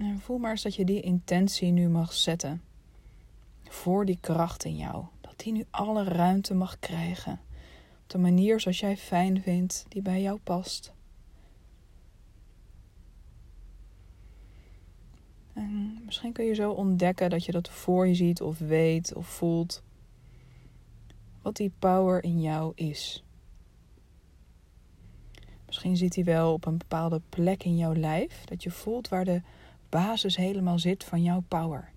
En 0.00 0.20
voel 0.20 0.38
maar 0.38 0.50
eens 0.50 0.62
dat 0.62 0.74
je 0.74 0.84
die 0.84 1.00
intentie 1.00 1.70
nu 1.70 1.88
mag 1.88 2.12
zetten. 2.12 2.62
Voor 3.62 4.04
die 4.04 4.18
kracht 4.20 4.64
in 4.64 4.76
jou. 4.76 5.04
Dat 5.20 5.38
die 5.38 5.52
nu 5.52 5.64
alle 5.70 6.04
ruimte 6.04 6.54
mag 6.54 6.78
krijgen. 6.78 7.40
Op 8.02 8.08
de 8.08 8.18
manier 8.18 8.60
zoals 8.60 8.80
jij 8.80 8.96
fijn 8.96 9.42
vindt, 9.42 9.86
die 9.88 10.02
bij 10.02 10.22
jou 10.22 10.38
past. 10.38 10.92
En 15.52 16.02
misschien 16.04 16.32
kun 16.32 16.44
je 16.44 16.54
zo 16.54 16.70
ontdekken 16.70 17.30
dat 17.30 17.44
je 17.44 17.52
dat 17.52 17.70
voor 17.70 18.06
je 18.06 18.14
ziet 18.14 18.40
of 18.40 18.58
weet 18.58 19.14
of 19.14 19.26
voelt. 19.26 19.82
Wat 21.42 21.56
die 21.56 21.72
power 21.78 22.24
in 22.24 22.40
jou 22.40 22.72
is. 22.74 23.24
Misschien 25.66 25.96
zit 25.96 26.14
hij 26.14 26.24
wel 26.24 26.52
op 26.52 26.66
een 26.66 26.78
bepaalde 26.78 27.20
plek 27.28 27.64
in 27.64 27.76
jouw 27.76 27.94
lijf. 27.94 28.44
Dat 28.44 28.62
je 28.62 28.70
voelt 28.70 29.08
waar 29.08 29.24
de 29.24 29.42
basis 29.90 30.36
helemaal 30.36 30.78
zit 30.78 31.04
van 31.04 31.22
jouw 31.22 31.40
power. 31.48 31.92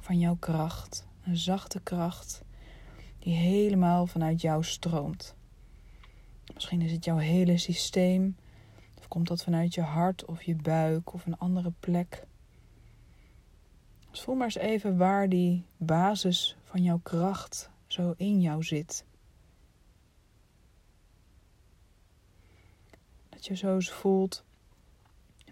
Van 0.00 0.18
jouw 0.18 0.36
kracht. 0.36 1.06
Een 1.24 1.36
zachte 1.36 1.80
kracht 1.80 2.42
die 3.18 3.34
helemaal 3.34 4.06
vanuit 4.06 4.40
jou 4.40 4.64
stroomt. 4.64 5.34
Misschien 6.54 6.80
is 6.80 6.92
het 6.92 7.04
jouw 7.04 7.16
hele 7.16 7.58
systeem. 7.58 8.36
Of 8.98 9.08
komt 9.08 9.28
dat 9.28 9.42
vanuit 9.42 9.74
je 9.74 9.82
hart 9.82 10.24
of 10.24 10.42
je 10.42 10.54
buik 10.54 11.12
of 11.12 11.26
een 11.26 11.38
andere 11.38 11.72
plek. 11.80 12.26
Dus 14.10 14.20
voel 14.20 14.34
maar 14.34 14.44
eens 14.44 14.56
even 14.56 14.96
waar 14.96 15.28
die 15.28 15.64
basis 15.76 16.56
van 16.62 16.82
jouw 16.82 17.00
kracht 17.02 17.70
zo 17.86 18.14
in 18.16 18.40
jou 18.40 18.62
zit. 18.62 19.04
Dat 23.28 23.46
je 23.46 23.56
zo 23.56 23.74
eens 23.74 23.90
voelt 23.90 24.44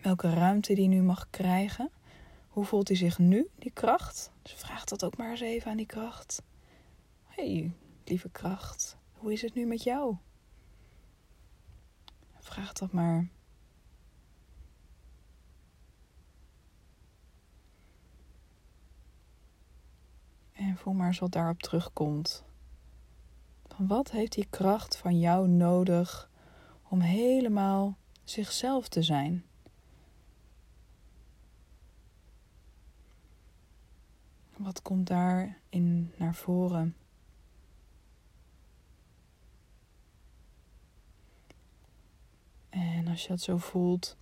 welke 0.03 0.35
ruimte 0.35 0.75
die 0.75 0.88
nu 0.88 1.03
mag 1.03 1.31
krijgen. 1.31 1.91
Hoe 2.49 2.65
voelt 2.65 2.88
hij 2.88 2.97
zich 2.97 3.19
nu, 3.19 3.49
die 3.59 3.71
kracht? 3.71 4.33
Dus 4.43 4.53
vraag 4.53 4.85
dat 4.85 5.05
ook 5.05 5.17
maar 5.17 5.31
eens 5.31 5.41
even 5.41 5.71
aan 5.71 5.76
die 5.76 5.87
kracht. 5.87 6.43
hey, 7.26 7.73
lieve 8.05 8.29
kracht, 8.29 8.97
hoe 9.12 9.33
is 9.33 9.43
het 9.43 9.55
nu 9.55 9.67
met 9.67 9.83
jou? 9.83 10.17
Vraag 12.38 12.73
dat 12.73 12.93
maar. 12.93 13.29
En 20.53 20.76
voel 20.76 20.95
maar 20.95 21.07
eens 21.07 21.19
wat 21.19 21.33
daarop 21.33 21.62
terugkomt. 21.62 22.45
Van 23.67 23.87
wat 23.87 24.11
heeft 24.11 24.33
die 24.33 24.47
kracht 24.50 24.97
van 24.97 25.19
jou 25.19 25.49
nodig 25.49 26.31
om 26.88 27.00
helemaal 27.00 27.97
zichzelf 28.25 28.88
te 28.88 29.03
zijn? 29.03 29.45
Wat 34.56 34.82
komt 34.82 35.06
daarin 35.06 36.12
naar 36.16 36.34
voren? 36.34 36.96
En 42.68 43.08
als 43.08 43.22
je 43.22 43.28
dat 43.28 43.40
zo 43.40 43.56
voelt, 43.56 44.16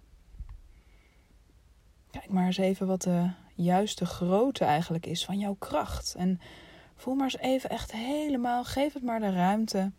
kijk 2.10 2.28
maar 2.28 2.46
eens 2.46 2.56
even 2.56 2.86
wat 2.86 3.02
de 3.02 3.30
juiste 3.54 4.06
grootte 4.06 4.64
eigenlijk 4.64 5.06
is 5.06 5.24
van 5.24 5.38
jouw 5.38 5.54
kracht. 5.54 6.14
En 6.14 6.40
voel 6.96 7.14
maar 7.14 7.24
eens 7.24 7.38
even 7.38 7.70
echt 7.70 7.92
helemaal, 7.92 8.64
geef 8.64 8.92
het 8.92 9.02
maar 9.02 9.20
de 9.20 9.32
ruimte. 9.32 9.92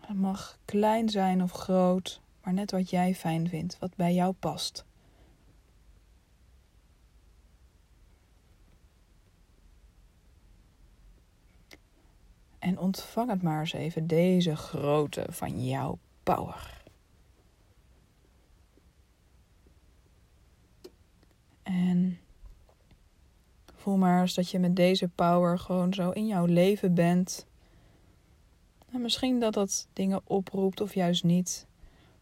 Het 0.00 0.16
mag 0.16 0.58
klein 0.64 1.08
zijn 1.08 1.42
of 1.42 1.52
groot, 1.52 2.20
maar 2.42 2.52
net 2.52 2.70
wat 2.70 2.90
jij 2.90 3.14
fijn 3.14 3.48
vindt, 3.48 3.78
wat 3.78 3.96
bij 3.96 4.14
jou 4.14 4.32
past. 4.32 4.84
En 12.62 12.78
ontvang 12.78 13.30
het 13.30 13.42
maar 13.42 13.60
eens 13.60 13.72
even, 13.72 14.06
deze 14.06 14.56
grootte 14.56 15.26
van 15.28 15.64
jouw 15.64 15.98
power. 16.22 16.82
En 21.62 22.18
voel 23.74 23.96
maar 23.96 24.20
eens 24.20 24.34
dat 24.34 24.50
je 24.50 24.58
met 24.58 24.76
deze 24.76 25.08
power 25.08 25.58
gewoon 25.58 25.94
zo 25.94 26.10
in 26.10 26.26
jouw 26.26 26.44
leven 26.44 26.94
bent. 26.94 27.46
En 28.92 29.00
misschien 29.00 29.40
dat 29.40 29.54
dat 29.54 29.88
dingen 29.92 30.20
oproept 30.24 30.80
of 30.80 30.94
juist 30.94 31.24
niet. 31.24 31.66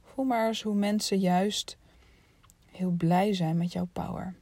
Voel 0.02 0.24
maar 0.24 0.46
eens 0.46 0.62
hoe 0.62 0.74
mensen 0.74 1.18
juist 1.18 1.76
heel 2.70 2.90
blij 2.90 3.34
zijn 3.34 3.56
met 3.56 3.72
jouw 3.72 3.88
power. 3.92 4.34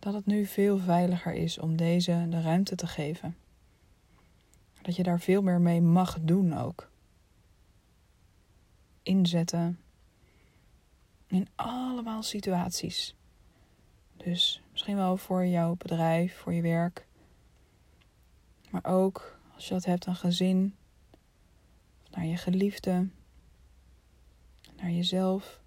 Dat 0.00 0.14
het 0.14 0.26
nu 0.26 0.46
veel 0.46 0.78
veiliger 0.78 1.32
is 1.32 1.58
om 1.58 1.76
deze 1.76 2.26
de 2.28 2.40
ruimte 2.40 2.74
te 2.74 2.86
geven. 2.86 3.36
Dat 4.82 4.96
je 4.96 5.02
daar 5.02 5.20
veel 5.20 5.42
meer 5.42 5.60
mee 5.60 5.80
mag 5.80 6.18
doen 6.20 6.58
ook. 6.58 6.90
Inzetten 9.02 9.78
in 11.26 11.48
allemaal 11.54 12.22
situaties. 12.22 13.14
Dus 14.16 14.62
misschien 14.72 14.96
wel 14.96 15.16
voor 15.16 15.46
jouw 15.46 15.74
bedrijf, 15.76 16.36
voor 16.36 16.52
je 16.52 16.62
werk. 16.62 17.06
Maar 18.70 18.84
ook 18.84 19.38
als 19.54 19.68
je 19.68 19.74
dat 19.74 19.84
hebt 19.84 20.06
aan 20.06 20.16
gezin, 20.16 20.76
naar 22.10 22.26
je 22.26 22.36
geliefde, 22.36 23.08
naar 24.76 24.90
jezelf, 24.90 25.60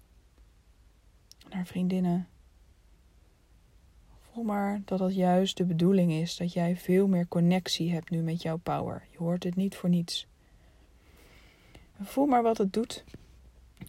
naar 1.48 1.66
vriendinnen. 1.66 2.28
Voel 4.34 4.44
maar 4.44 4.82
dat 4.84 4.98
dat 4.98 5.14
juist 5.14 5.56
de 5.56 5.64
bedoeling 5.64 6.12
is. 6.12 6.36
Dat 6.36 6.52
jij 6.52 6.76
veel 6.76 7.06
meer 7.06 7.28
connectie 7.28 7.92
hebt 7.92 8.10
nu 8.10 8.22
met 8.22 8.42
jouw 8.42 8.56
power. 8.56 9.06
Je 9.10 9.18
hoort 9.18 9.44
het 9.44 9.56
niet 9.56 9.76
voor 9.76 9.88
niets. 9.88 10.26
voel 12.00 12.26
maar 12.26 12.42
wat 12.42 12.58
het 12.58 12.72
doet 12.72 13.04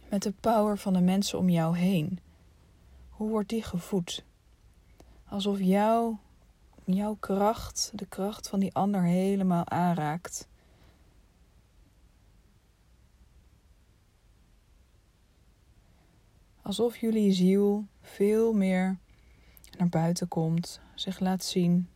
met 0.08 0.22
de 0.22 0.32
power 0.40 0.78
van 0.78 0.92
de 0.92 1.00
mensen 1.00 1.38
om 1.38 1.48
jou 1.48 1.76
heen. 1.76 2.18
Hoe 3.08 3.28
wordt 3.28 3.48
die 3.48 3.62
gevoed? 3.62 4.24
Alsof 5.28 5.60
jouw, 5.60 6.18
jouw 6.84 7.16
kracht, 7.20 7.92
de 7.94 8.06
kracht 8.06 8.48
van 8.48 8.60
die 8.60 8.74
ander 8.74 9.02
helemaal 9.02 9.68
aanraakt. 9.68 10.48
Alsof 16.62 16.96
jullie 16.96 17.32
ziel 17.32 17.86
veel 18.00 18.52
meer 18.52 18.98
naar 19.78 19.88
buiten 19.88 20.28
komt, 20.28 20.80
zich 20.94 21.20
laat 21.20 21.44
zien. 21.44 21.88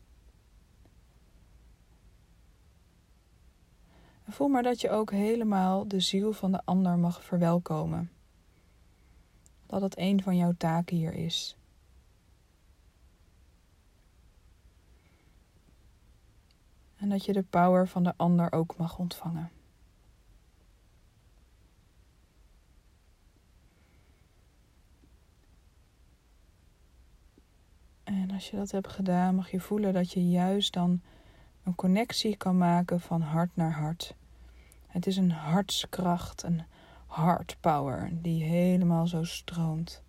En 4.25 4.33
voel 4.33 4.49
maar 4.49 4.63
dat 4.63 4.81
je 4.81 4.91
ook 4.91 5.11
helemaal 5.11 5.89
de 5.89 6.01
ziel 6.01 6.33
van 6.33 6.53
de 6.53 6.61
ander 6.65 6.99
mag 6.99 7.25
verwelkomen. 7.25 8.11
Dat 9.67 9.81
het 9.81 9.99
een 9.99 10.23
van 10.23 10.37
jouw 10.37 10.53
taken 10.57 10.97
hier 10.97 11.15
is. 11.15 11.57
En 16.97 17.09
dat 17.09 17.25
je 17.25 17.33
de 17.33 17.43
power 17.43 17.89
van 17.89 18.05
de 18.05 18.13
ander 18.17 18.53
ook 18.53 18.77
mag 18.77 18.99
ontvangen. 18.99 19.51
En 28.11 28.31
als 28.31 28.51
je 28.51 28.57
dat 28.57 28.71
hebt 28.71 28.89
gedaan, 28.89 29.35
mag 29.35 29.51
je 29.51 29.61
voelen 29.61 29.93
dat 29.93 30.13
je 30.13 30.31
juist 30.31 30.73
dan 30.73 31.01
een 31.63 31.75
connectie 31.75 32.37
kan 32.37 32.59
maken 32.59 33.01
van 33.01 33.21
hart 33.21 33.57
naar 33.57 33.73
hart. 33.73 34.15
Het 34.87 35.07
is 35.07 35.17
een 35.17 35.31
hartskracht, 35.31 36.43
een 36.43 36.63
heart 37.09 37.57
power 37.61 38.11
die 38.13 38.43
helemaal 38.43 39.07
zo 39.07 39.25
stroomt. 39.25 40.03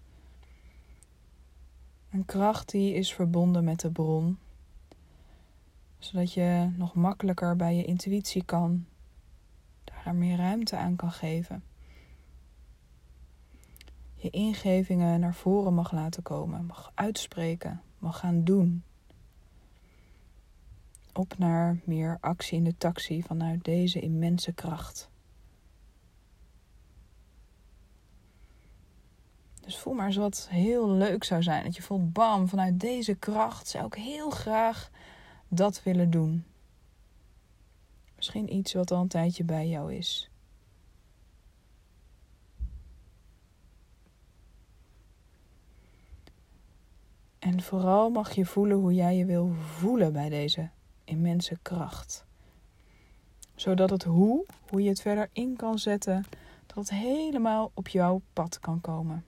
Een 2.12 2.26
kracht 2.26 2.72
die 2.72 2.94
is 2.94 3.14
verbonden 3.14 3.64
met 3.64 3.80
de 3.80 3.92
bron. 3.92 4.38
Zodat 6.00 6.34
je 6.34 6.70
nog 6.78 6.94
makkelijker 6.94 7.56
bij 7.56 7.76
je 7.76 7.86
intuïtie 7.86 8.44
kan. 8.44 8.86
Daar 9.84 10.16
meer 10.16 10.38
ruimte 10.38 10.78
aan 10.78 10.96
kan 10.96 11.12
geven. 11.12 11.64
Je 14.16 14.30
ingevingen 14.30 15.20
naar 15.20 15.36
voren 15.36 15.74
mag 15.74 15.92
laten 15.92 16.24
komen, 16.24 16.66
mag 16.66 16.92
uitspreken, 16.96 17.82
mag 18.02 18.20
gaan 18.20 18.44
doen. 18.44 18.84
Op 21.14 21.38
naar 21.38 21.80
meer 21.84 22.18
actie 22.22 22.58
in 22.58 22.64
de 22.64 22.78
taxi 22.78 23.24
vanuit 23.24 23.64
deze 23.64 24.00
immense 24.00 24.54
kracht. 24.54 25.10
Dus 29.62 29.78
voel 29.78 29.94
maar 29.94 30.06
eens 30.06 30.16
wat 30.16 30.48
heel 30.50 30.92
leuk 30.92 31.24
zou 31.24 31.44
zijn. 31.44 31.64
Dat 31.64 31.76
je 31.76 31.82
voelt, 31.82 32.14
bam, 32.14 32.48
vanuit 32.48 32.80
deze 32.80 33.16
kracht 33.16 33.68
zou 33.68 33.86
ik 33.86 33.94
heel 33.94 34.30
graag 34.30 34.92
dat 35.48 35.84
willen 35.84 36.10
doen. 36.10 36.46
Misschien 38.16 38.54
iets 38.56 38.74
wat 38.74 38.92
al 38.92 39.02
een 39.02 39.08
tijdje 39.08 39.44
bij 39.44 39.68
jou 39.68 39.94
is. 39.94 40.31
En 47.52 47.62
vooral 47.62 48.10
mag 48.10 48.32
je 48.32 48.46
voelen 48.46 48.78
hoe 48.78 48.94
jij 48.94 49.16
je 49.16 49.26
wil 49.26 49.52
voelen 49.52 50.14
bij 50.14 50.30
deze 50.30 50.70
immense 51.04 51.58
kracht. 51.62 52.26
Zodat 53.56 53.90
het 53.90 54.04
hoe, 54.04 54.46
hoe 54.70 54.84
je 54.84 54.90
het 54.90 55.02
verder 55.02 55.30
in 55.32 55.56
kan 55.56 55.80
zetten, 55.80 56.26
dat 56.66 56.76
het 56.76 56.90
helemaal 56.90 57.72
op 57.74 57.88
jouw 57.88 58.22
pad 58.34 58.60
kan 58.60 58.82
komen. 58.82 59.26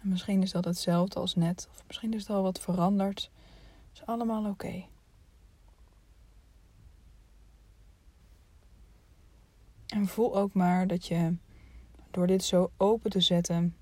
En 0.00 0.08
misschien 0.08 0.42
is 0.42 0.50
dat 0.50 0.64
hetzelfde 0.64 1.20
als 1.20 1.34
net, 1.34 1.68
of 1.70 1.86
misschien 1.86 2.14
is 2.14 2.20
het 2.20 2.30
al 2.30 2.42
wat 2.42 2.60
veranderd. 2.60 3.30
Is 3.92 4.06
allemaal 4.06 4.44
oké. 4.44 4.84
En 9.86 10.06
voel 10.06 10.36
ook 10.36 10.52
maar 10.52 10.86
dat 10.86 11.06
je 11.06 11.36
door 12.10 12.26
dit 12.26 12.44
zo 12.44 12.70
open 12.76 13.10
te 13.10 13.20
zetten 13.20 13.76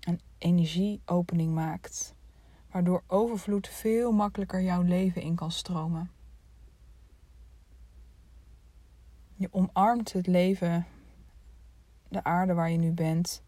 een 0.00 0.20
energieopening 0.38 1.54
maakt, 1.54 2.14
waardoor 2.70 3.02
overvloed 3.06 3.68
veel 3.68 4.12
makkelijker 4.12 4.62
jouw 4.62 4.82
leven 4.82 5.22
in 5.22 5.34
kan 5.34 5.50
stromen. 5.50 6.10
Je 9.34 9.48
omarmt 9.50 10.12
het 10.12 10.26
leven, 10.26 10.86
de 12.08 12.24
aarde 12.24 12.54
waar 12.54 12.70
je 12.70 12.78
nu 12.78 12.92
bent. 12.92 13.42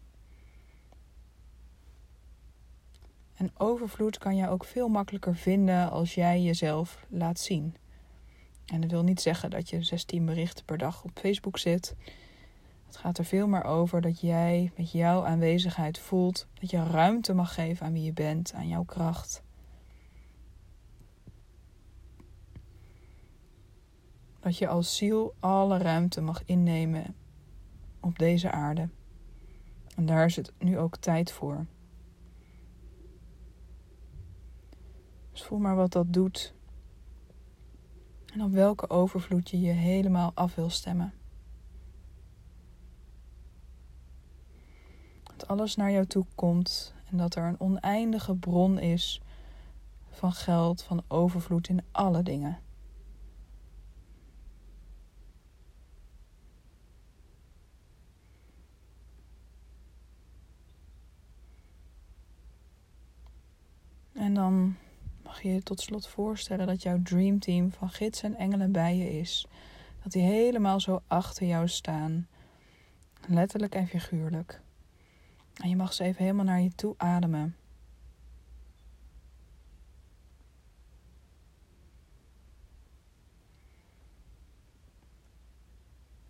En 3.33 3.51
overvloed 3.57 4.17
kan 4.17 4.35
je 4.35 4.49
ook 4.49 4.65
veel 4.65 4.87
makkelijker 4.87 5.35
vinden 5.35 5.91
als 5.91 6.15
jij 6.15 6.41
jezelf 6.41 7.05
laat 7.09 7.39
zien. 7.39 7.75
En 8.65 8.81
dat 8.81 8.91
wil 8.91 9.03
niet 9.03 9.21
zeggen 9.21 9.49
dat 9.49 9.69
je 9.69 9.83
16 9.83 10.25
berichten 10.25 10.65
per 10.65 10.77
dag 10.77 11.03
op 11.03 11.11
Facebook 11.13 11.57
zit. 11.57 11.95
Het 12.93 13.01
gaat 13.01 13.17
er 13.17 13.25
veel 13.25 13.47
meer 13.47 13.63
over 13.63 14.01
dat 14.01 14.21
jij 14.21 14.71
met 14.77 14.91
jouw 14.91 15.25
aanwezigheid 15.25 15.99
voelt 15.99 16.47
dat 16.59 16.69
je 16.69 16.83
ruimte 16.83 17.33
mag 17.33 17.53
geven 17.53 17.85
aan 17.85 17.93
wie 17.93 18.03
je 18.03 18.13
bent, 18.13 18.53
aan 18.53 18.67
jouw 18.67 18.83
kracht. 18.83 19.43
Dat 24.39 24.57
je 24.57 24.67
als 24.67 24.97
ziel 24.97 25.33
alle 25.39 25.77
ruimte 25.77 26.21
mag 26.21 26.45
innemen 26.45 27.15
op 27.99 28.19
deze 28.19 28.51
aarde. 28.51 28.89
En 29.95 30.05
daar 30.05 30.25
is 30.25 30.35
het 30.35 30.53
nu 30.57 30.77
ook 30.77 30.97
tijd 30.97 31.31
voor. 31.31 31.65
Dus 35.31 35.43
voel 35.43 35.59
maar 35.59 35.75
wat 35.75 35.91
dat 35.91 36.13
doet. 36.13 36.53
En 38.33 38.43
op 38.43 38.51
welke 38.51 38.89
overvloed 38.89 39.49
je 39.49 39.59
je 39.59 39.71
helemaal 39.71 40.31
af 40.33 40.55
wil 40.55 40.69
stemmen. 40.69 41.13
Alles 45.47 45.75
naar 45.75 45.91
jou 45.91 46.05
toe 46.05 46.25
komt 46.35 46.93
en 47.11 47.17
dat 47.17 47.35
er 47.35 47.43
een 47.43 47.59
oneindige 47.59 48.35
bron 48.35 48.79
is 48.79 49.21
van 50.09 50.33
geld, 50.33 50.83
van 50.83 51.03
overvloed 51.07 51.67
in 51.67 51.81
alle 51.91 52.23
dingen. 52.23 52.59
En 64.13 64.33
dan 64.33 64.75
mag 65.23 65.41
je 65.41 65.49
je 65.49 65.63
tot 65.63 65.81
slot 65.81 66.07
voorstellen 66.07 66.67
dat 66.67 66.83
jouw 66.83 67.01
dreamteam 67.01 67.71
van 67.71 67.89
gids 67.89 68.23
en 68.23 68.35
engelen 68.35 68.71
bij 68.71 68.95
je 68.95 69.19
is. 69.19 69.47
Dat 70.03 70.11
die 70.11 70.21
helemaal 70.21 70.79
zo 70.79 71.01
achter 71.07 71.47
jou 71.47 71.67
staan. 71.67 72.27
Letterlijk 73.27 73.75
en 73.75 73.87
figuurlijk. 73.87 74.61
En 75.53 75.69
je 75.69 75.75
mag 75.75 75.93
ze 75.93 76.03
even 76.03 76.21
helemaal 76.23 76.45
naar 76.45 76.61
je 76.61 76.75
toe 76.75 76.93
ademen. 76.97 77.55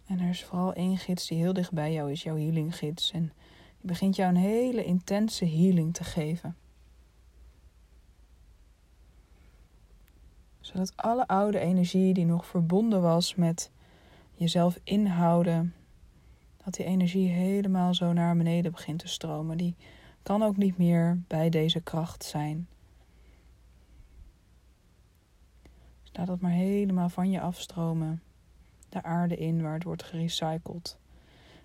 En 0.05 0.19
er 0.19 0.29
is 0.29 0.43
vooral 0.43 0.73
één 0.73 0.97
gids 0.97 1.27
die 1.27 1.38
heel 1.38 1.53
dicht 1.53 1.71
bij 1.71 1.93
jou 1.93 2.12
is, 2.12 2.23
jouw 2.23 2.36
healinggids. 2.36 3.12
En 3.12 3.33
die 3.77 3.89
begint 3.89 4.15
jou 4.15 4.29
een 4.29 4.41
hele 4.41 4.83
intense 4.83 5.45
healing 5.45 5.93
te 5.93 6.03
geven. 6.03 6.55
Zodat 10.59 10.97
alle 10.97 11.27
oude 11.27 11.59
energie 11.59 12.13
die 12.13 12.25
nog 12.25 12.45
verbonden 12.45 13.01
was 13.01 13.36
met 13.36 13.71
jezelf 14.33 14.79
inhouden, 14.83 15.73
dat 16.63 16.73
die 16.73 16.86
energie 16.86 17.30
helemaal 17.30 17.93
zo 17.93 18.13
naar 18.13 18.38
beneden 18.38 18.71
begint 18.71 18.99
te 18.99 19.08
stromen. 19.08 19.58
Die 19.58 19.76
kan 20.23 20.43
ook 20.43 20.58
niet 20.58 20.78
meer 20.78 21.21
bij 21.28 21.49
deze 21.49 21.82
kracht 21.82 22.23
zijn. 22.23 22.67
Laat 26.12 26.28
dat 26.28 26.39
maar 26.39 26.52
helemaal 26.52 27.10
van 27.10 27.32
je 27.32 27.41
afstromen. 27.41 28.21
De 28.89 29.04
aarde 29.04 29.38
in 29.38 29.62
waar 29.62 29.73
het 29.73 29.84
wordt 29.84 30.04
gerecycled. 30.04 30.97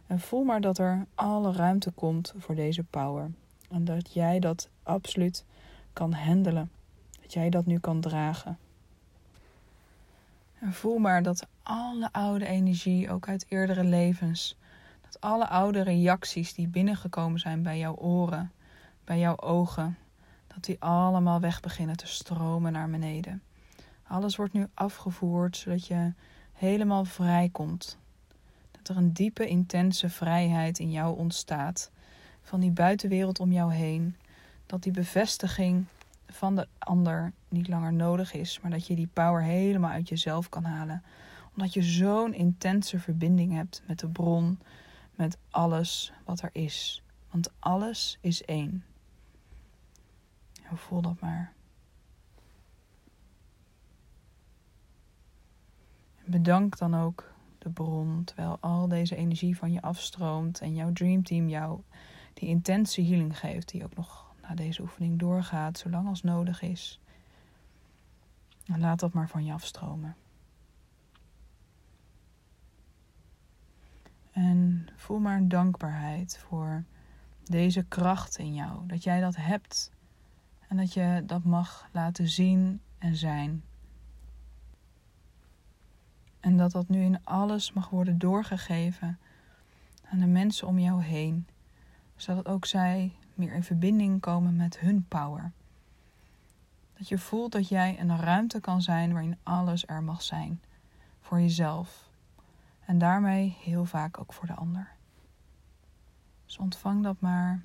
En 0.06 0.20
voel 0.20 0.44
maar 0.44 0.60
dat 0.60 0.78
er 0.78 1.06
alle 1.14 1.52
ruimte 1.52 1.90
komt 1.90 2.34
voor 2.36 2.54
deze 2.54 2.84
power. 2.84 3.30
En 3.70 3.84
dat 3.84 4.12
jij 4.12 4.38
dat 4.38 4.68
absoluut 4.82 5.44
kan 5.92 6.12
handelen. 6.12 6.70
Dat 7.20 7.32
jij 7.32 7.50
dat 7.50 7.66
nu 7.66 7.78
kan 7.78 8.00
dragen. 8.00 8.58
En 10.60 10.72
voel 10.72 10.98
maar 10.98 11.22
dat 11.22 11.46
alle 11.62 12.12
oude 12.12 12.46
energie, 12.46 13.10
ook 13.10 13.28
uit 13.28 13.46
eerdere 13.48 13.84
levens, 13.84 14.57
dat 15.10 15.20
alle 15.20 15.48
oude 15.48 15.80
reacties 15.82 16.54
die 16.54 16.68
binnengekomen 16.68 17.40
zijn 17.40 17.62
bij 17.62 17.78
jouw 17.78 17.94
oren, 17.94 18.52
bij 19.04 19.18
jouw 19.18 19.40
ogen, 19.40 19.96
dat 20.46 20.64
die 20.64 20.80
allemaal 20.80 21.40
weg 21.40 21.60
beginnen 21.60 21.96
te 21.96 22.06
stromen 22.06 22.72
naar 22.72 22.90
beneden. 22.90 23.42
Alles 24.02 24.36
wordt 24.36 24.52
nu 24.52 24.66
afgevoerd 24.74 25.56
zodat 25.56 25.86
je 25.86 26.12
helemaal 26.52 27.04
vrij 27.04 27.48
komt. 27.52 27.98
Dat 28.70 28.88
er 28.88 28.96
een 28.96 29.12
diepe, 29.12 29.48
intense 29.48 30.08
vrijheid 30.08 30.78
in 30.78 30.90
jou 30.90 31.18
ontstaat 31.18 31.90
van 32.42 32.60
die 32.60 32.70
buitenwereld 32.70 33.40
om 33.40 33.52
jou 33.52 33.72
heen. 33.72 34.16
Dat 34.66 34.82
die 34.82 34.92
bevestiging 34.92 35.84
van 36.26 36.54
de 36.56 36.66
ander 36.78 37.32
niet 37.48 37.68
langer 37.68 37.92
nodig 37.92 38.32
is, 38.32 38.60
maar 38.60 38.70
dat 38.70 38.86
je 38.86 38.94
die 38.94 39.08
power 39.12 39.42
helemaal 39.42 39.90
uit 39.90 40.08
jezelf 40.08 40.48
kan 40.48 40.64
halen. 40.64 41.02
Omdat 41.56 41.72
je 41.72 41.82
zo'n 41.82 42.34
intense 42.34 42.98
verbinding 42.98 43.52
hebt 43.52 43.82
met 43.86 43.98
de 43.98 44.08
bron, 44.08 44.58
met 45.18 45.38
alles 45.50 46.12
wat 46.24 46.42
er 46.42 46.50
is. 46.52 47.02
Want 47.30 47.52
alles 47.58 48.18
is 48.20 48.42
één. 48.44 48.84
voel 50.74 51.02
dat 51.02 51.20
maar. 51.20 51.52
Bedank 56.24 56.78
dan 56.78 56.94
ook 56.94 57.32
de 57.58 57.70
bron, 57.70 58.24
terwijl 58.24 58.56
al 58.60 58.88
deze 58.88 59.16
energie 59.16 59.56
van 59.56 59.72
je 59.72 59.82
afstroomt 59.82 60.60
en 60.60 60.74
jouw 60.74 60.92
dreamteam 60.92 61.48
jou 61.48 61.80
die 62.34 62.48
intense 62.48 63.02
healing 63.02 63.38
geeft, 63.38 63.68
die 63.68 63.84
ook 63.84 63.96
nog 63.96 64.34
na 64.42 64.54
deze 64.54 64.82
oefening 64.82 65.18
doorgaat, 65.18 65.78
zolang 65.78 66.08
als 66.08 66.22
nodig 66.22 66.62
is. 66.62 67.00
En 68.66 68.80
laat 68.80 69.00
dat 69.00 69.12
maar 69.12 69.28
van 69.28 69.44
je 69.44 69.52
afstromen. 69.52 70.16
En 74.38 74.88
voel 74.96 75.18
maar 75.18 75.36
een 75.36 75.48
dankbaarheid 75.48 76.38
voor 76.38 76.84
deze 77.44 77.84
kracht 77.84 78.38
in 78.38 78.54
jou. 78.54 78.86
Dat 78.86 79.02
jij 79.02 79.20
dat 79.20 79.36
hebt 79.36 79.90
en 80.68 80.76
dat 80.76 80.92
je 80.92 81.22
dat 81.26 81.44
mag 81.44 81.88
laten 81.92 82.28
zien 82.28 82.80
en 82.98 83.16
zijn. 83.16 83.62
En 86.40 86.56
dat 86.56 86.72
dat 86.72 86.88
nu 86.88 87.02
in 87.02 87.24
alles 87.24 87.72
mag 87.72 87.90
worden 87.90 88.18
doorgegeven 88.18 89.18
aan 90.10 90.18
de 90.18 90.26
mensen 90.26 90.66
om 90.66 90.78
jou 90.78 91.02
heen. 91.02 91.46
Zodat 92.16 92.46
ook 92.46 92.66
zij 92.66 93.12
meer 93.34 93.52
in 93.52 93.62
verbinding 93.62 94.20
komen 94.20 94.56
met 94.56 94.78
hun 94.78 95.04
power. 95.08 95.52
Dat 96.94 97.08
je 97.08 97.18
voelt 97.18 97.52
dat 97.52 97.68
jij 97.68 98.00
een 98.00 98.20
ruimte 98.20 98.60
kan 98.60 98.82
zijn 98.82 99.12
waarin 99.12 99.38
alles 99.42 99.86
er 99.86 100.02
mag 100.02 100.22
zijn. 100.22 100.60
Voor 101.20 101.40
jezelf. 101.40 102.07
En 102.88 102.98
daarmee 102.98 103.56
heel 103.60 103.84
vaak 103.84 104.18
ook 104.20 104.32
voor 104.32 104.46
de 104.46 104.54
ander. 104.54 104.96
Dus 106.44 106.58
ontvang 106.58 107.02
dat 107.02 107.20
maar. 107.20 107.62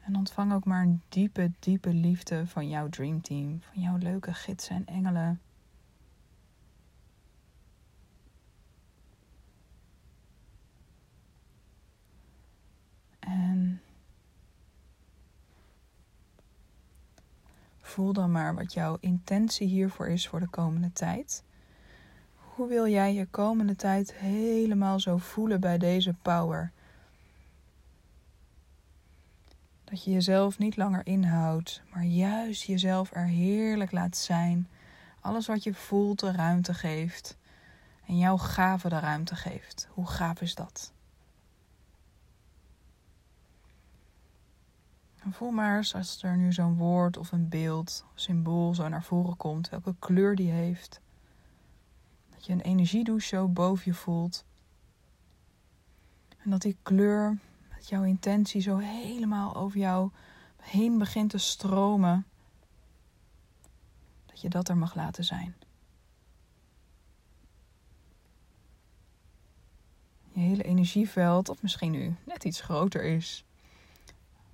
En 0.00 0.16
ontvang 0.16 0.52
ook 0.52 0.64
maar 0.64 0.82
een 0.82 1.02
diepe, 1.08 1.52
diepe 1.58 1.92
liefde 1.94 2.46
van 2.46 2.68
jouw 2.68 2.88
dreamteam, 2.88 3.60
van 3.60 3.82
jouw 3.82 3.96
leuke 3.96 4.34
gidsen 4.34 4.76
en 4.76 4.86
engelen. 4.86 5.40
En 13.18 13.82
voel 17.80 18.12
dan 18.12 18.30
maar 18.30 18.54
wat 18.54 18.72
jouw 18.72 18.96
intentie 19.00 19.66
hiervoor 19.66 20.08
is 20.08 20.28
voor 20.28 20.40
de 20.40 20.48
komende 20.48 20.92
tijd. 20.92 21.44
Hoe 22.56 22.68
wil 22.68 22.88
jij 22.88 23.14
je 23.14 23.26
komende 23.26 23.76
tijd 23.76 24.14
helemaal 24.14 25.00
zo 25.00 25.16
voelen 25.16 25.60
bij 25.60 25.78
deze 25.78 26.14
power? 26.22 26.72
Dat 29.84 30.04
je 30.04 30.10
jezelf 30.10 30.58
niet 30.58 30.76
langer 30.76 31.06
inhoudt, 31.06 31.82
maar 31.92 32.04
juist 32.04 32.62
jezelf 32.62 33.14
er 33.14 33.26
heerlijk 33.26 33.92
laat 33.92 34.16
zijn. 34.16 34.68
Alles 35.20 35.46
wat 35.46 35.62
je 35.62 35.74
voelt 35.74 36.20
de 36.20 36.32
ruimte 36.32 36.74
geeft. 36.74 37.36
En 38.06 38.18
jouw 38.18 38.36
gave 38.36 38.88
de 38.88 38.98
ruimte 38.98 39.34
geeft. 39.34 39.88
Hoe 39.90 40.06
gaaf 40.06 40.40
is 40.40 40.54
dat? 40.54 40.92
Voel 45.30 45.50
maar 45.50 45.76
eens 45.76 45.94
als 45.94 46.22
er 46.22 46.36
nu 46.36 46.52
zo'n 46.52 46.76
woord 46.76 47.16
of 47.16 47.32
een 47.32 47.48
beeld, 47.48 48.04
symbool 48.14 48.74
zo 48.74 48.88
naar 48.88 49.04
voren 49.04 49.36
komt, 49.36 49.68
welke 49.68 49.94
kleur 49.98 50.36
die 50.36 50.50
heeft. 50.50 51.00
Dat 52.36 52.46
je 52.46 52.52
een 52.52 52.60
energiedouche 52.60 53.26
zo 53.26 53.48
boven 53.48 53.82
je 53.84 53.94
voelt. 53.94 54.44
En 56.38 56.50
dat 56.50 56.60
die 56.62 56.76
kleur 56.82 57.38
dat 57.74 57.88
jouw 57.88 58.02
intentie 58.02 58.60
zo 58.60 58.76
helemaal 58.76 59.54
over 59.54 59.78
jou 59.78 60.10
heen 60.56 60.98
begint 60.98 61.30
te 61.30 61.38
stromen. 61.38 62.26
Dat 64.26 64.40
je 64.40 64.48
dat 64.48 64.68
er 64.68 64.76
mag 64.76 64.94
laten 64.94 65.24
zijn. 65.24 65.54
Je 70.32 70.40
hele 70.40 70.62
energieveld, 70.62 71.48
of 71.48 71.62
misschien 71.62 71.90
nu 71.90 72.14
net 72.24 72.44
iets 72.44 72.60
groter 72.60 73.04
is, 73.04 73.44